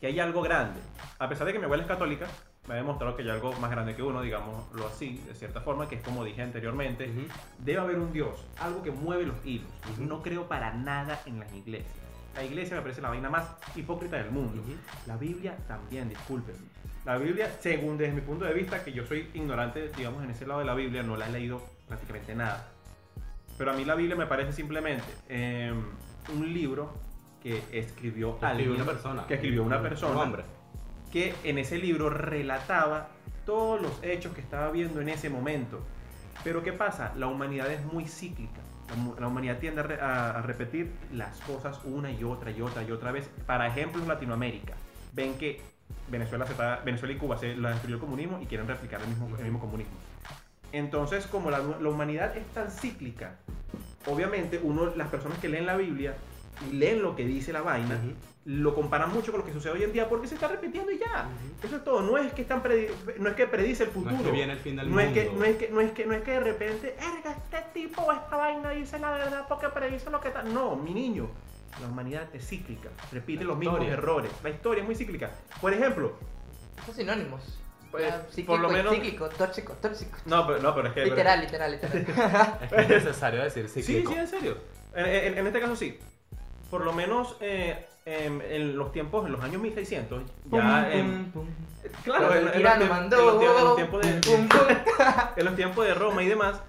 [0.00, 0.80] que hay algo grande.
[1.18, 2.26] A pesar de que mi abuela es católica,
[2.66, 5.88] me ha demostrado que hay algo más grande que uno, digámoslo así, de cierta forma,
[5.88, 7.26] que es como dije anteriormente, Ujú.
[7.58, 9.68] debe haber un Dios, algo que mueve los hilos.
[9.92, 10.04] Ujú.
[10.04, 11.92] No creo para nada en las iglesias.
[12.34, 13.44] La iglesia me parece la vaina más
[13.76, 14.62] hipócrita del mundo.
[14.62, 14.72] Ujú.
[15.06, 16.66] La Biblia también, discúlpenme.
[17.04, 20.46] La Biblia, según desde mi punto de vista, que yo soy ignorante, digamos, en ese
[20.46, 22.66] lado de la Biblia, no la he leído prácticamente nada.
[23.58, 25.72] Pero a mí la Biblia me parece simplemente eh,
[26.32, 26.94] un libro
[27.42, 29.26] que escribió Que escribió alguien, una persona.
[29.26, 30.44] Que escribió una Un persona hombre.
[31.14, 33.06] Que en ese libro relataba
[33.46, 35.78] todos los hechos que estaba viendo en ese momento.
[36.42, 37.12] Pero ¿qué pasa?
[37.16, 38.60] La humanidad es muy cíclica.
[39.20, 42.82] La, humanidad tiende a, re- a- a repetir las cosas una y otra y otra
[42.82, 43.30] y otra vez.
[43.46, 44.74] Para ejemplo, Latinoamérica,
[45.12, 45.60] ven que
[46.08, 49.06] Venezuela, se está- Venezuela y Cuba se la destruyó el comunismo y quieren replicar el
[49.06, 49.94] mismo, el mismo comunismo.
[50.72, 53.36] Entonces, como la, la humanidad es tan cíclica,
[54.06, 56.16] obviamente uno, las personas que leen la Biblia
[56.70, 58.14] y leen lo que dice la vaina, Ujú.
[58.46, 60.98] lo comparan mucho con lo que sucede hoy en día porque se está repitiendo y
[60.98, 61.28] ya.
[61.62, 62.02] Eso es todo.
[62.02, 62.62] No es que están
[63.18, 64.16] no es que predice el No futuro.
[64.16, 65.20] es que viene el fin del no es mundo.
[65.20, 68.02] que, no es que, no es que, no es que de repente, erga, este tipo
[68.02, 70.42] o esta vaina dice la verdad porque predice lo que está.
[70.42, 71.28] No, mi niño.
[71.80, 73.94] La humanidad es cíclica, repite La los mismos historia.
[73.94, 74.30] errores.
[74.44, 75.30] La historia es muy cíclica.
[75.60, 76.12] Por ejemplo,
[76.86, 77.58] Son sinónimos.
[77.90, 78.12] Pues,
[78.46, 80.18] por lo menos- cíclico, tóxico, tóxico.
[80.26, 81.04] no, pero, no, pero es que.
[81.04, 82.58] Literal, literal, literal.
[82.60, 84.12] Es que es necesario decir Sí, cíclico.
[84.12, 84.58] sí, en serio.
[84.94, 85.98] En, en- en este caso sí.
[86.70, 91.44] Por lo menos eh, en, en los tiempos, en los años 1600, ya en, Pum,
[91.44, 91.54] pum,
[92.02, 93.18] Claro, en, en los, tiempos- mandó.
[93.18, 95.06] en los tiempos- en los tiempos de, pum, pum.
[95.36, 96.60] en los tiempos de Roma y demás,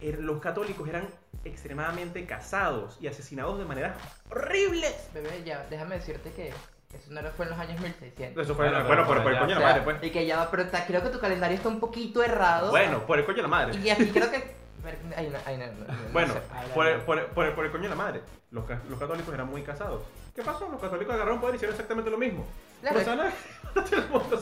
[0.00, 1.06] er- los católicos eran
[1.44, 3.96] extremadamente casados y asesinados de maneras
[4.30, 5.08] horribles.
[5.12, 8.44] Bebé, ya, déjame decirte que eso no fue en los años 1600.
[8.44, 9.96] Eso fue, Bueno, bueno, pero por, el coño de la madre, pues.
[10.02, 12.70] Y que ya va, pero creo que tu calendario está un poquito errado.
[12.70, 13.78] Bueno, por el coño de la madre.
[13.78, 14.61] Y aquí creo que.
[14.82, 16.40] No, Bueno, sé.
[16.74, 18.20] por el, por, el- por el- por el coño de la madre.
[18.50, 20.02] Los, ca- los católicos eran muy casados.
[20.34, 20.68] ¿Qué pasó?
[20.68, 22.44] Los católicos agarraron poder y hicieron exactamente lo mismo.
[22.80, 23.00] Claro.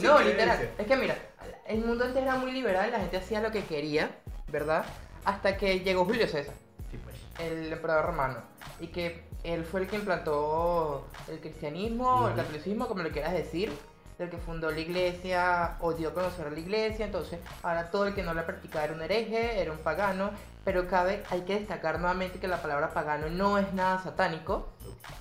[0.03, 0.71] No- el literal.
[0.79, 1.17] Es que mira,
[1.67, 4.11] el mundo antes era muy liberal, la gente hacía lo que quería,
[4.49, 4.85] ¿verdad?
[5.25, 6.55] Hasta que llegó Julio César,
[6.91, 7.17] Sí, pues.
[7.39, 8.39] el emperador romano,
[8.81, 12.43] y que él fue el que implantó el cristianismo, el Ujú.
[12.43, 13.71] catolicismo, como lo quieras decir,
[14.25, 18.07] el que fundó la iglesia, o dio a conocer a la iglesia, entonces ahora todo
[18.07, 20.31] el que no la practicaba era un hereje, era un pagano,
[20.65, 24.69] pero cabe, hay que destacar nuevamente que la palabra pagano no es nada satánico,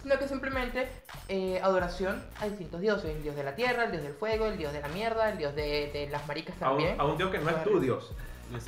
[0.03, 0.89] sino que simplemente
[1.29, 4.57] eh, adoración a distintos dioses, el dios de la tierra, el dios del fuego, el
[4.57, 6.99] dios de la mierda, el dios de, de las maricas A un, también.
[6.99, 8.11] a un dios que no es tu Dios.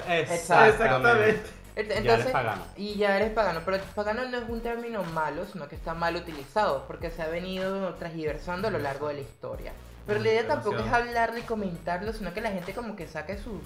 [0.08, 1.50] Exactamente.
[1.76, 2.64] Ya eres pagano.
[2.76, 6.16] Y ya eres pagano, pero pagano no es un término malo, sino que está mal
[6.16, 9.74] utilizado, porque se ha venido transgiversando a lo largo de la historia.
[10.08, 13.38] Pero la idea tampoco es hablarlo y comentarlo, sino que la gente como que saque
[13.38, 13.62] sus,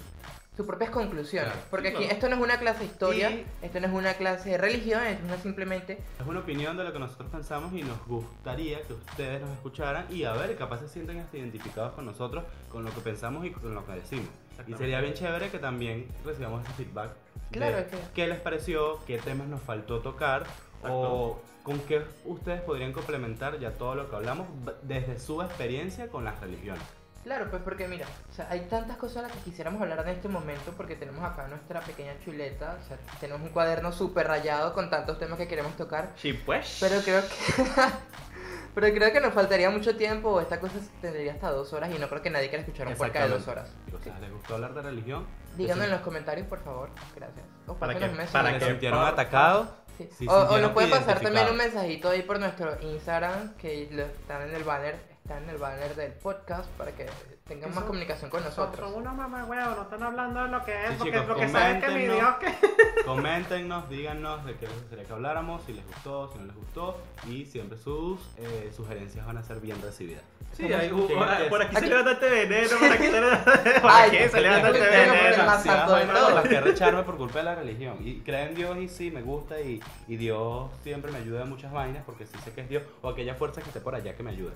[0.56, 1.50] sus propias conclusiones.
[1.52, 1.66] Claro.
[1.70, 2.14] Porque Sí, aquí claro.
[2.14, 5.02] esto no es una clase de historia, Y- esto no es una clase de religión,
[5.06, 5.98] es una simplemente...
[6.20, 10.06] Es una opinión de lo que nosotros pensamos y nos gustaría que ustedes nos escucharan
[10.10, 13.50] y a ver, capaz se sienten hasta identificados con nosotros, con lo que pensamos y
[13.50, 14.28] con lo que decimos.
[14.66, 17.10] Y sería bien chévere que también recibamos ese feedback.
[17.50, 18.98] de Claro, es que- ¿Qué les pareció?
[19.06, 20.44] ¿Qué temas nos faltó tocar?
[20.82, 24.46] O con qué ustedes podrían complementar ya todo lo que hablamos
[24.82, 26.80] desde su experiencia con las religiones.
[27.24, 30.10] Claro, pues porque mira, o sea, hay tantas cosas a las que quisiéramos hablar en
[30.14, 34.72] este momento porque tenemos acá nuestra pequeña chuleta, o sea, tenemos un cuaderno súper rayado
[34.72, 36.12] con tantos temas que queremos tocar.
[36.14, 36.76] Sí, pues.
[36.78, 37.64] Pero creo que.
[38.76, 40.40] pero creo que nos faltaría mucho tiempo.
[40.40, 43.26] Esta cosa tendría hasta dos horas y no creo que nadie quiera escuchar un podcast
[43.28, 43.70] de dos horas.
[43.92, 45.26] O sea, ¿les gustó hablar de religión?
[45.56, 46.90] Díganme en ¿Se- los comentarios, por favor.
[47.16, 47.44] Gracias.
[47.66, 48.28] O ¿Para mensaje.
[48.32, 48.64] ¿Para ¿Se qué?
[48.66, 49.68] sintieron Por- atacados?
[49.98, 50.08] Sí.
[50.18, 54.02] Sí, o, o nos pueden pasar también un mensajito ahí por nuestro Instagram, que lo
[54.02, 57.06] están en el banner, está en el banner del podcast para que
[57.46, 58.90] tengan más comunicación con nosotros.
[58.90, 61.48] son unos mamagüevos, no están hablando de lo que es, Sí, porque chicos, lo que
[61.48, 62.02] saben que mi.
[62.04, 63.04] Dios que...
[63.04, 66.98] Coméntenos, díganos de qué les gustaría que habláramos, si les gustó, si no les gustó,
[67.28, 70.22] y siempre sus eh, sugerencias van a ser bien recibidas.
[70.52, 74.66] Sí, hay, Sí, es- por aquí, aquí- se levanta este veneno, por aquí se levanta,
[74.68, 76.06] por este veneno, Demasiadas todos.
[76.34, 77.96] vainas que recharme por culpa de la religión.
[78.00, 81.50] Y creen en Dios y sí, me gusta y, y Dios siempre me ayuda en
[81.50, 84.16] muchas vainas porque sí sé que es Dios o aquella fuerza que esté por allá
[84.16, 84.52] que me ayude.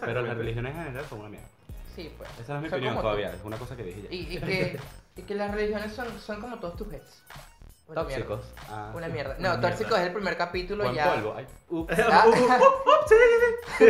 [0.00, 1.48] Pero las religiones en general son una mierda.
[1.94, 2.28] Sí, pues.
[2.40, 4.08] Esa no es mi Son opinión como todavía, es una cosa que dije ya.
[4.10, 4.80] Y, y que,
[5.16, 7.22] y que las religiones son, son como todos tus hits.
[7.88, 8.26] Una mierda.
[8.26, 8.52] Tóxicos.
[8.70, 9.12] Ah, Una sí.
[9.12, 9.36] mierda.
[9.38, 10.00] Una No, tóxico mierda.
[10.02, 11.12] es el primer capítulo Juan ya.
[11.14, 11.34] Polvo.
[11.36, 11.94] Ay, ups.
[11.98, 12.24] Ah.
[12.26, 13.14] Uh, uh, uh, uh, sí,
[13.78, 13.84] sí,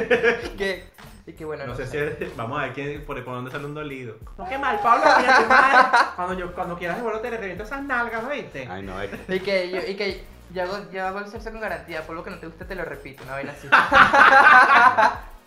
[0.49, 0.51] sí.
[0.57, 0.85] que,
[1.27, 3.67] y que bueno, No sé si es- vamos a ver quién, por, por dónde sale
[3.67, 4.17] un dolido.
[4.37, 5.99] No, qué mal, Pablo, mira tu madre.
[6.17, 8.67] Cuando, yo, cuando quieras devolver te reviento esas nalgas, ¿viste?
[8.69, 11.53] Ay, no, es que- Y que yo, y que yo hago, yo hago el sexo
[11.53, 13.69] con garantía, por lo que no te gusta te lo repito, una vaina así.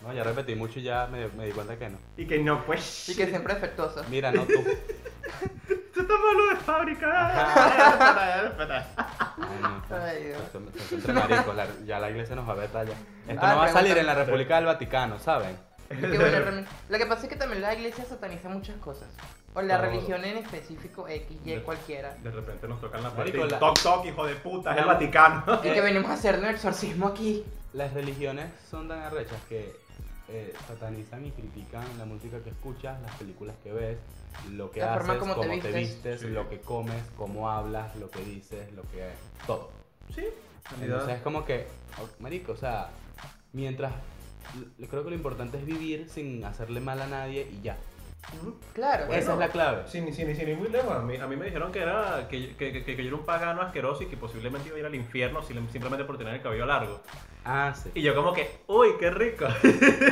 [0.06, 1.97] No, ya repetí mucho y ya me, me di cuenta que no.
[2.18, 3.10] Y que no, pues.
[3.10, 4.03] Y que siempre efectuoso.
[4.10, 4.53] Mira, no tú.
[5.70, 7.08] Esto está malo de fábrica.
[7.56, 8.41] Ay,
[9.62, 9.82] no.
[10.03, 10.41] Ay, Dios.
[10.43, 12.93] Esto- esto es entre maricos, la- ya la iglesia nos va a ver talla.
[13.28, 15.58] Esto Ah, no va a salir en la República del Vaticano, ¿saben?
[15.89, 19.08] Y que bueno, realmente- lo que pasa es que también la iglesia sataniza muchas cosas.
[19.53, 19.88] O la Todo.
[19.88, 22.14] religión en específico, X, Y, De- cualquiera.
[22.22, 24.78] De repente nos tocan la puerta Marico, y la- toc toc, hijo de puta, es
[24.80, 25.60] el Vaticano.
[25.64, 27.43] Y que venimos a hacer un exorcismo aquí.
[27.74, 29.74] Las religiones son tan arrechas que
[30.30, 33.97] eh, satanizan y critican la música que escuchas, las películas que ves,
[34.51, 36.21] lo que La haces, forma como cómo te te vistes.
[36.21, 36.28] Sí.
[36.28, 39.09] lo que comes, cómo hablas, lo que dices, lo que...
[39.45, 39.69] todo.
[40.13, 40.23] Sí,
[40.82, 41.67] Entonces es como que,
[42.19, 42.89] marico, o sea,
[43.53, 43.93] mientras...
[44.89, 47.78] Creo que lo importante es vivir sin hacerle mal a nadie y ya.
[48.73, 49.05] Claro.
[49.07, 49.21] Bueno.
[49.21, 49.84] Esa es la clave.
[49.88, 52.55] Sin, sin, sin ir muy lejos, a mí, a mí me dijeron que era que,
[52.55, 54.95] que, que, que yo era un pagano asqueroso y que posiblemente iba a ir al
[54.95, 57.01] infierno sim- simplemente por tener el cabello largo.
[57.45, 57.91] Ah, sí.
[57.93, 59.45] Y yo como que, uy, qué rico.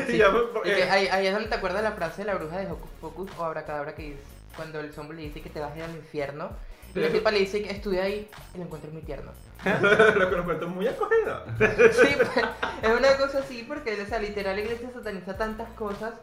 [0.08, 2.36] Sí, Y yo, y que ahí, ahí es donde te acuerdas la frase de la
[2.36, 4.20] bruja de Hocus Pocus o Abracadabra que dice,
[4.56, 6.50] cuando el zombie le dice que te vas a ir al infierno,
[6.96, 9.32] y la tipa le dice que estudia ahí y lo encuentro muy tierno.
[9.66, 11.44] lo que cuento es muy acogido.
[11.92, 12.16] Sí,
[12.84, 16.14] es una cosa así porque, o sea, literal la iglesia sataniza tantas cosas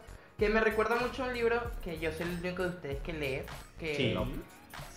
[0.41, 3.13] que me recuerda mucho a un libro que yo soy el único de ustedes que
[3.13, 3.41] lee,
[3.77, 4.17] que Sí.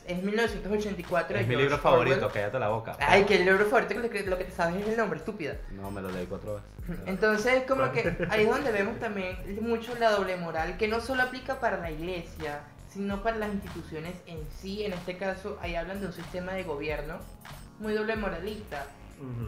[0.07, 2.33] es 1984 de Es mi libro favorito, Orwell.
[2.33, 2.97] cállate la boca.
[2.99, 5.59] Ay, que el libro favorito, lo que, lo que te sabes es el nombre, estúpida.
[5.73, 6.99] No, me lo leí cuatro veces.
[7.07, 11.23] Entonces, como que ahí es donde vemos también mucho la doble moral, que no solo
[11.25, 14.83] aplica para la iglesia, sino para las instituciones en sí.
[14.87, 17.19] En este caso, ahí hablan de un sistema de gobierno
[17.81, 18.87] muy doble moralista.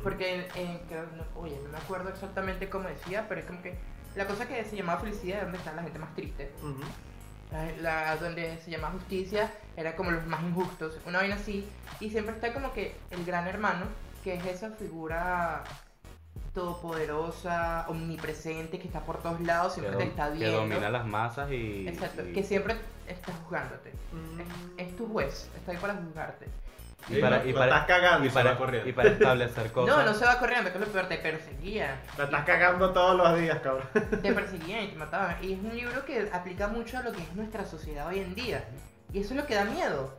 [0.03, 3.63] Porque, en, en- creo- no- oye, no me acuerdo exactamente cómo decía, pero es como
[3.63, 3.75] que
[4.17, 6.53] la cosa que se llamaba felicidad es donde está la gente más triste.
[6.63, 6.81] Ujú.
[7.53, 11.69] La, la- donde se llama justicia era como los más injustos, una vaina así.
[12.01, 13.87] Y siempre está como que el gran hermano,
[14.25, 15.63] que es esa figura
[16.55, 20.57] todopoderosa, omnipresente, que está por todos lados, Que, siempre te dom- está que viendo.
[20.59, 21.87] domina las masas y...
[21.87, 23.93] Exacto, y- que siempre está juzgándote.
[24.13, 24.41] Mm.
[24.81, 26.47] Es, es tu juez, está ahí para juzgarte.
[27.09, 28.89] Y para, y Lo para, estás cagando y y se para, va corriendo.
[28.89, 29.97] y para establecer cosas.
[29.97, 32.01] No, no se va corriendo, que es lo peor, te perseguían.
[32.19, 33.89] La estás cagando todos los días, cabrón.
[34.23, 35.37] te perseguían y te mataban.
[35.43, 38.35] Y es un libro que aplica mucho a lo que es nuestra sociedad hoy en
[38.35, 38.65] día.
[39.13, 40.15] Y eso es lo que da miedo.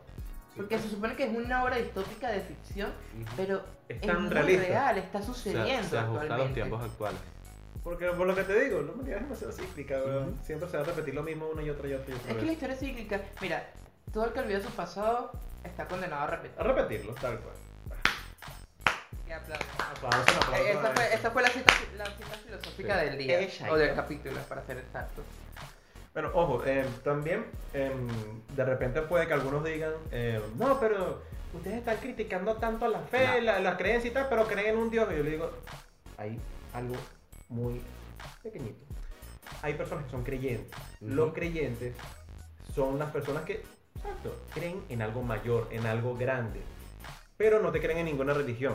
[0.56, 2.90] Porque se supone que es una obra distópica de ficción,
[3.36, 4.66] pero Es es, tan muy realista.
[4.66, 6.54] real, está se, sucediendo se ajusta a los actualmente.
[6.54, 7.20] tiempos actuales.
[7.84, 10.36] Porque por lo que te digo, la humanidad es demasiado cíclica, weón.
[10.42, 12.36] Siempre se va a repetir lo mismo una y otra y otra y otra Es
[12.38, 13.20] que la historia es cíclica.
[13.40, 13.68] Mira,
[14.12, 15.32] todo el que olvida su pasado
[15.64, 16.60] está condenado a repetir.
[16.60, 17.54] A repetirlo, tal cual.
[19.26, 19.66] Y aplausos.
[19.78, 20.66] Aplausos, aplausos.
[20.66, 23.94] Eh, Esta fue, esta fue la, cita, la cita filosófica del día, Ella o del
[23.94, 25.24] capítulo, para ser exactos.
[26.14, 27.44] Bueno, ojo, eh, también
[27.74, 27.92] eh,
[28.56, 33.00] de repente puede que algunos digan, eh, no, pero ustedes están criticando tanto a la
[33.00, 33.40] fe, No.
[33.42, 35.06] la, la creencia y tal, pero creen en un Dios.
[35.12, 35.50] Y yo le digo,
[36.16, 36.40] hay
[36.72, 36.96] algo
[37.50, 37.82] muy
[38.42, 38.84] pequeñito.
[39.62, 40.72] Hay personas que son creyentes.
[41.00, 41.10] Ujú.
[41.14, 41.94] Los creyentes
[42.74, 43.62] son las personas que,
[43.98, 46.60] exacto, creen en algo mayor, en algo grande,
[47.36, 48.74] pero no te creen en ninguna religión.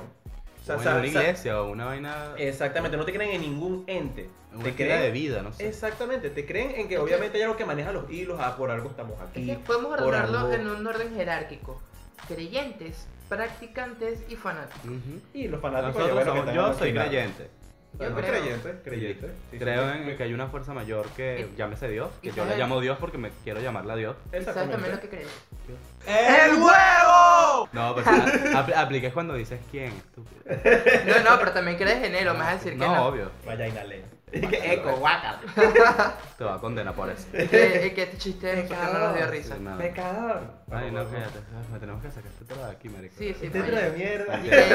[0.61, 2.35] O sea, O en una iglesia o una vaina.
[2.37, 4.29] Exactamente, no te creen en ningún ente.
[4.53, 5.67] una te estilo de creen, vida, no sé.
[5.67, 8.71] Exactamente, te creen en que Es obviamente hay algo que maneja los hilos, ah, por
[8.71, 9.45] algo estamos Es aquí.
[9.45, 11.81] que podemos ordenarlo algo- en un orden jerárquico.
[12.29, 14.89] Creyentes, practicantes y fanáticos.
[15.33, 17.49] Y los fanáticos, Nosotros somos- yo soy creyente.
[17.93, 18.31] Yo Bueno, creo.
[18.31, 19.27] creyente, creyente.
[19.51, 20.15] sí, Creo sí, en sí.
[20.17, 22.97] que hay una fuerza mayor que Y- llámese Dios, que yo le sabes- llamo Dios
[22.99, 24.15] porque me quiero llamarla Dios.
[24.31, 24.73] Exactamente.
[24.73, 25.27] también lo que crees.
[26.07, 27.69] ¡El huevo!
[27.71, 30.41] No, pero apl- apliques cuando dices quién, estúpido.
[31.23, 33.05] No, no, pero también crees en él, o me vas a decir que No, no.
[33.05, 33.31] obvio.
[33.45, 34.03] Vaya inhalé.
[34.41, 35.39] Que eco, guaca.
[36.37, 37.27] Te va a condenar por eso.
[37.33, 39.55] Es que, es que este chiste no nos dio risa.
[39.55, 39.63] Sí.
[39.77, 40.41] Pecador.
[40.71, 41.39] Ay, no, cállate.
[41.71, 43.15] Me tenemos que sacar este tema de aquí, marico.
[43.17, 44.39] Sí, sí, Este de mierda.
[44.39, 44.65] Y que,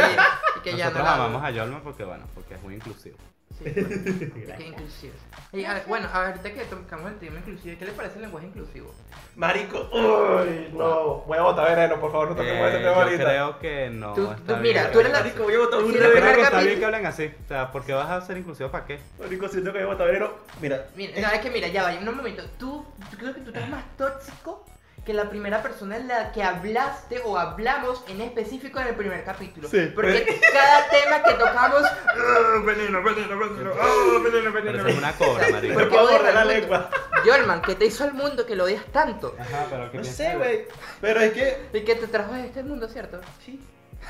[0.59, 3.17] y que ya Nosotros no amamos a Yolma porque, bueno, porque es muy inclusivo.
[3.57, 3.89] Sí, bueno,
[4.37, 5.13] y que inclusive.
[5.53, 8.95] Y, a- bueno, ahorita que tocamos el tema inclusive, ¿qué le parece el lenguaje inclusivo?
[9.35, 11.23] Marico, uy, no.
[11.27, 13.25] Voy a botar veneno, por favor, no toquemos Eh, ese tema yo ahorita.
[13.25, 15.93] creo que no Tú- está tú- mira, tú eres la- Marico, voy a botar un
[15.93, 17.35] creo que está bien que hablen así.
[17.45, 19.01] O sea, ¿por qué vas a ser inclusivo para qué?
[19.19, 20.31] Marico, siento que voy a botar veneno.
[20.61, 22.43] Mira, Mira, no, es que mira, ya vaya, un momento.
[22.59, 24.65] Tú, yo creo que tú estás más tóxico
[25.05, 29.25] que la primera persona en la que hablaste o hablamos en específico en el primer
[29.25, 29.69] capítulo.
[29.69, 31.83] Sí, Porque cada tema que tocamos.
[32.07, 34.79] "Ah, veneno, veneno, veneno, ah, veneno, Pero veneno.
[34.81, 35.75] eso es una cobra, marico.
[35.75, 36.91] ¿Por me qué puedo odias borrar la lengua.
[37.25, 39.35] Yolman, ¿qué te hizo al mundo que lo odias tanto?
[39.39, 40.65] Ajá, pero ¿qué No piensas sé, de- güey.
[41.01, 41.57] Pero es que.
[41.73, 43.21] Y que te trajo a este mundo, ¿cierto?
[43.45, 43.59] Sí.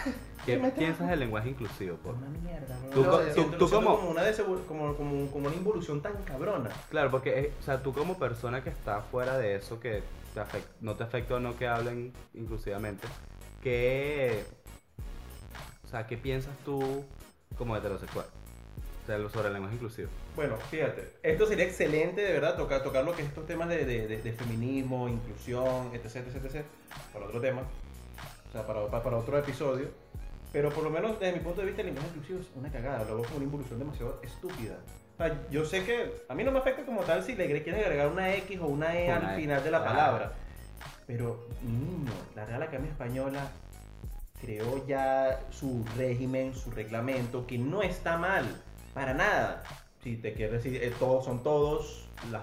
[0.05, 0.13] ¿Qué
[0.55, 2.15] ¿Qué me está- piensas del lenguaje inclusivo, por?
[2.17, 2.91] Una mierda, bro.
[2.91, 4.23] Tú siento- tú- tú como- como una
[4.67, 6.71] como, como, como una involución tan cabrona.
[6.91, 10.03] Claro, porque, eh, o sea, tú como persona que está fuera de eso, que
[10.47, 13.07] te no te afecta o no que hablen inclusivamente,
[13.63, 14.45] ¿qué,
[15.85, 17.05] o sea, ¿qué piensas tú
[17.57, 18.27] como heterosexual?
[19.33, 20.11] Sobre el lenguaje inclusivo.
[20.37, 23.87] Bueno, fíjate, esto sería excelente de verdad tocar, tocar lo que es estos temas de,
[23.87, 26.65] de, de- de feminismo, inclusión, etc, etc, etc,
[27.15, 27.63] para otro tema,
[28.49, 29.89] o sea, para, para, para otro episodio.
[30.53, 32.99] Pero por lo menos desde mi punto de vista el lenguaje inclusivo es una cagada,
[33.07, 34.79] lo veo como una involución demasiado estúpida.
[35.19, 37.85] O sea, yo sé que a mí no me afecta como tal si le quieres
[37.85, 39.95] agregar una X o una E Una al E, final de la claro.
[39.97, 40.33] palabra.
[41.09, 43.51] Pero, niño, la Real Academia Española
[44.41, 48.45] creó ya su régimen, su reglamento, que no está mal,
[48.95, 49.65] para nada.
[50.05, 52.43] Si te quieres decir, eh, todos son todos, las,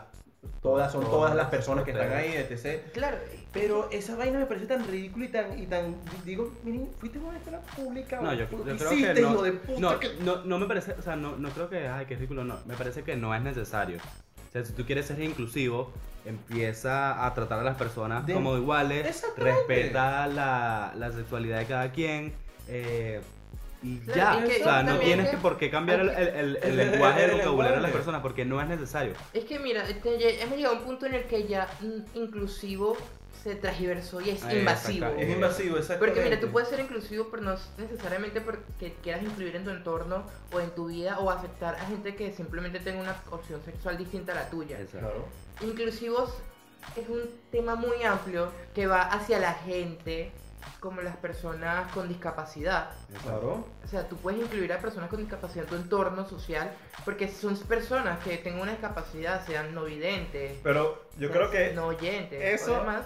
[0.62, 2.82] todas son todas las personas que están ahí, etc.
[2.94, 3.18] Claro.
[3.54, 7.22] Pero esa vaina me parece tan ridícula y tan, y tan digo, miren, fuiste a
[7.22, 9.80] una escuela pública, No, yo, ¿qué yo creo hiciste, que no, hijo de puta?
[9.80, 12.44] no, que- no, no me parece, o sea, no, no creo que, ay, qué ridículo,
[12.44, 13.98] no, me parece que no es necesario.
[13.98, 15.92] O sea, si tú quieres ser inclusivo,
[16.26, 21.92] empieza a tratar a las personas De- como iguales, respeta la, la sexualidad de cada
[21.92, 22.34] quien,
[22.68, 23.22] eh,
[23.86, 26.10] y Claro, ya, es que o sea, no tienes que- que por qué cambiar el,
[26.10, 29.14] el- el- el el- lenguaje, el, vocabulario de las personas, porque no es necesario.
[29.34, 32.98] Es que mira, este, hemos llegado a un punto en el que ya mm, inclusivo
[33.44, 35.06] se transversó y es invasivo.
[35.06, 35.22] exacto.
[35.24, 36.16] Es invasivo, exactamente.
[36.20, 40.24] Porque mira, tú puedes ser inclusivo, pero no necesariamente porque quieras incluir en tu entorno
[40.52, 44.32] o en tu vida o aceptar a gente que simplemente tenga una opción sexual distinta
[44.32, 44.78] a la tuya.
[44.90, 45.28] Claro.
[45.62, 46.34] Inclusivos
[46.96, 47.22] es un
[47.52, 50.32] tema muy amplio que va hacia la gente
[50.80, 52.90] como las personas con discapacidad.
[53.24, 53.68] Claro.
[53.84, 56.72] O sea, tú puedes incluir a personas con discapacidad en tu entorno social
[57.04, 61.88] porque son personas que tengan una discapacidad, sean no videntes, Pero yo creo que no
[61.88, 63.04] oyentes, eso- o demás.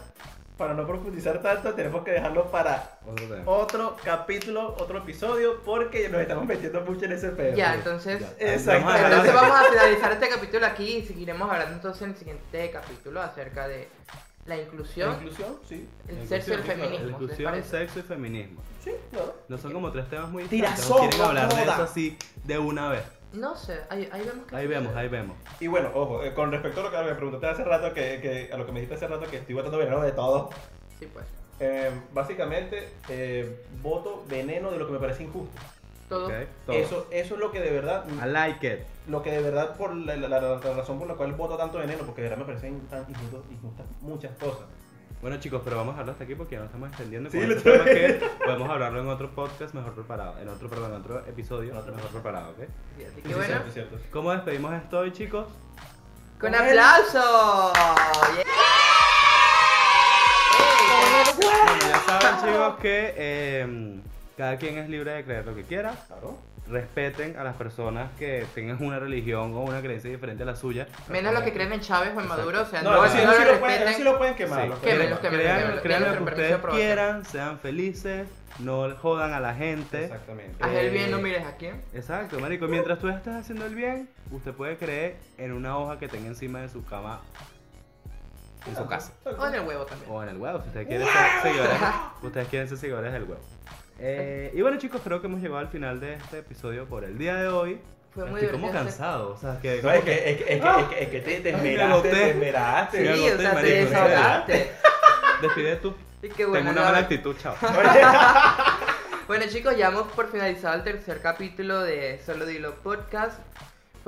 [0.57, 2.99] para no profundizar tanto, tenemos que dejarlo para
[3.45, 7.55] Otro capítulo, otro episodio, porque nos estamos metiendo mucho en ese pedo.
[7.55, 8.19] Ya, entonces...
[8.19, 8.53] Ya.
[8.53, 8.93] Exacto.
[8.93, 13.21] Entonces vamos a finalizar este capítulo aquí y seguiremos hablando entonces en el siguiente capítulo
[13.21, 13.87] acerca de
[14.49, 15.55] la ¿La inclusión, inclusión?
[15.67, 15.87] Sí.
[16.07, 17.05] el La sexo y el inclusión, feminismo.
[17.07, 18.61] ¿les Inclusión, sexo y feminismo.
[18.83, 19.35] Sí, claro.
[19.47, 20.43] No son como tres temas muy.
[20.43, 23.03] ¿o ¿Quieren hablar de eso así de una vez?
[23.31, 24.45] No sé, ahí, ahí vemos.
[24.49, 25.37] qué Ahí vemos, ahí vemos.
[25.59, 28.49] Y bueno, ojo, eh, con respecto a lo que me preguntaste hace rato, que, que-
[28.51, 30.49] a lo que me dijiste hace rato, que estoy votando veneno de todo.
[30.97, 31.25] Sí, pues.
[31.59, 35.61] eh, básicamente, eh, voto veneno de lo que me parece injusto.
[36.09, 36.25] Todo.
[36.27, 36.33] Ok,
[36.65, 36.75] todo.
[36.75, 38.79] Eso, eso es lo que de verdad, I like it.
[39.07, 41.77] lo que de verdad, por la, la- la- la razón por la cual voto tanto
[41.77, 44.65] veneno, porque de verdad me parecen tan injustos, injustas muchas cosas.
[45.21, 47.29] Bueno chicos, pero vamos a hablar hasta aquí porque ya nos estamos extendiendo.
[47.29, 51.01] Sí, con estoy- que podemos hablarlo en otro podcast mejor preparado, en otro, perdón, en
[51.01, 52.57] otro episodio En otro mejor preparado, ¿ok?
[52.97, 53.97] Sí, así Sí, que sí, bueno, cierto, cierto.
[54.11, 55.45] ¿Cómo despedimos esto hoy chicos?
[56.39, 57.73] con aplauso.
[58.35, 58.45] Yeah.
[61.35, 63.99] Bueno, ya saben chicos que eh,
[64.39, 65.93] cada quien es libre de creer lo que quiera.
[66.07, 66.37] Claro.
[66.69, 70.87] respeten a las personas que tengan una religión o una creencia diferente a la suya.
[71.09, 72.27] Menos los que creen en Chávez o en.
[72.27, 74.05] Maduro, o sea, No, no, sí, no eso sí lo lo pueden, eso sí respeten.
[74.05, 74.61] lo pueden quemar.
[74.63, 74.69] Sí.
[74.69, 75.39] lo pueden Quémenlos, quemar.
[75.41, 75.81] quémenlos.
[75.81, 78.27] Crean, Tienen crean lo que ustedes quieran, sean felices,
[78.59, 80.05] no jodan a la gente.
[80.05, 80.63] Exactamente.
[80.63, 81.81] Haz el bien, Eh, no mires a quién.
[81.93, 82.67] Exacto, marico.
[82.69, 86.61] Mientras tú estés haciendo el bien, usted puede creer en una hoja que tenga encima
[86.61, 87.19] de su cama
[88.67, 89.11] en su casa.
[89.25, 90.11] O en el huevo también.
[90.11, 91.77] O en el huevo, si ustedes quieren ser seguidores,
[92.21, 93.41] ustedes quieren ser seguidores del huevo.
[93.99, 97.17] Eh, y bueno chicos, creo que hemos llegado al final de este episodio por el
[97.17, 97.79] día de hoy.
[98.13, 99.81] Fue muy Estoy como divertido cansado, o sea, que...
[99.83, 102.29] No, es que, es que, es que, es que, es que te, te esmeraste, te
[102.31, 103.15] esmeraste.
[103.15, 104.71] Sí, o sea, te desahogaste.
[105.41, 105.95] Despide tú.
[106.21, 106.71] Y qué Tengo bueno.
[106.71, 107.55] una mala actitud, chao.
[109.27, 113.37] Bueno chicos, ya hemos por finalizado el tercer capítulo de Solo Dilo Podcast.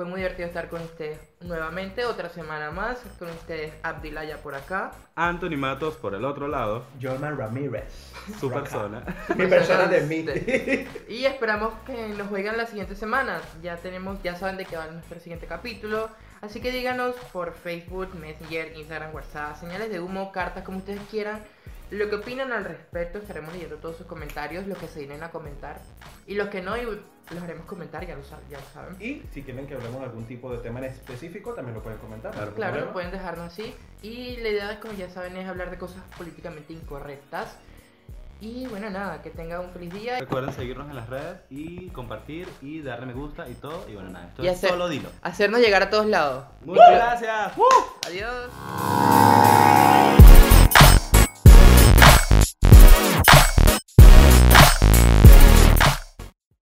[0.02, 4.90] Fue muy divertido estar con ustedes nuevamente, otra semana más, con ustedes Abdilaya por acá.
[5.14, 7.84] Anthony Matos por el otro lado, Jorman Ramírez.
[8.40, 9.04] su persona.
[9.36, 10.26] Mi persona de mí.
[11.08, 13.40] Y esperamos que nos oigan la siguiente semana.
[13.62, 16.10] Ya tenemos, ya saben de qué va nuestro siguiente capítulo.
[16.40, 21.38] Así que díganos por Facebook, Messenger, Instagram, WhatsApp, señales de humo, cartas, como ustedes quieran.
[21.92, 25.30] Lo que opinan al respecto, estaremos leyendo todos sus comentarios, los que se vienen a
[25.30, 25.78] comentar.
[26.26, 28.96] Y los que no, y los haremos comentar, ya lo, sa- ya lo saben.
[28.98, 31.98] Y si quieren que hablemos de algún tipo de tema en específico, también lo pueden
[31.98, 32.32] comentar.
[32.32, 32.54] Claro.
[32.54, 32.92] Claro, ¿Problema?
[32.94, 33.74] pueden dejarnos así.
[34.00, 37.56] Y la idea, como ya saben, es hablar de cosas políticamente incorrectas.
[38.40, 40.18] Y bueno, nada, que tengan un feliz día.
[40.18, 43.84] Recuerden seguirnos en las redes y compartir y darle me gusta y todo.
[43.88, 45.10] Y bueno, nada, esto Y es hacer- solo dilo.
[45.20, 46.46] Hacernos llegar a todos lados.
[46.64, 47.52] Muchas gracias.
[48.06, 48.50] Adiós.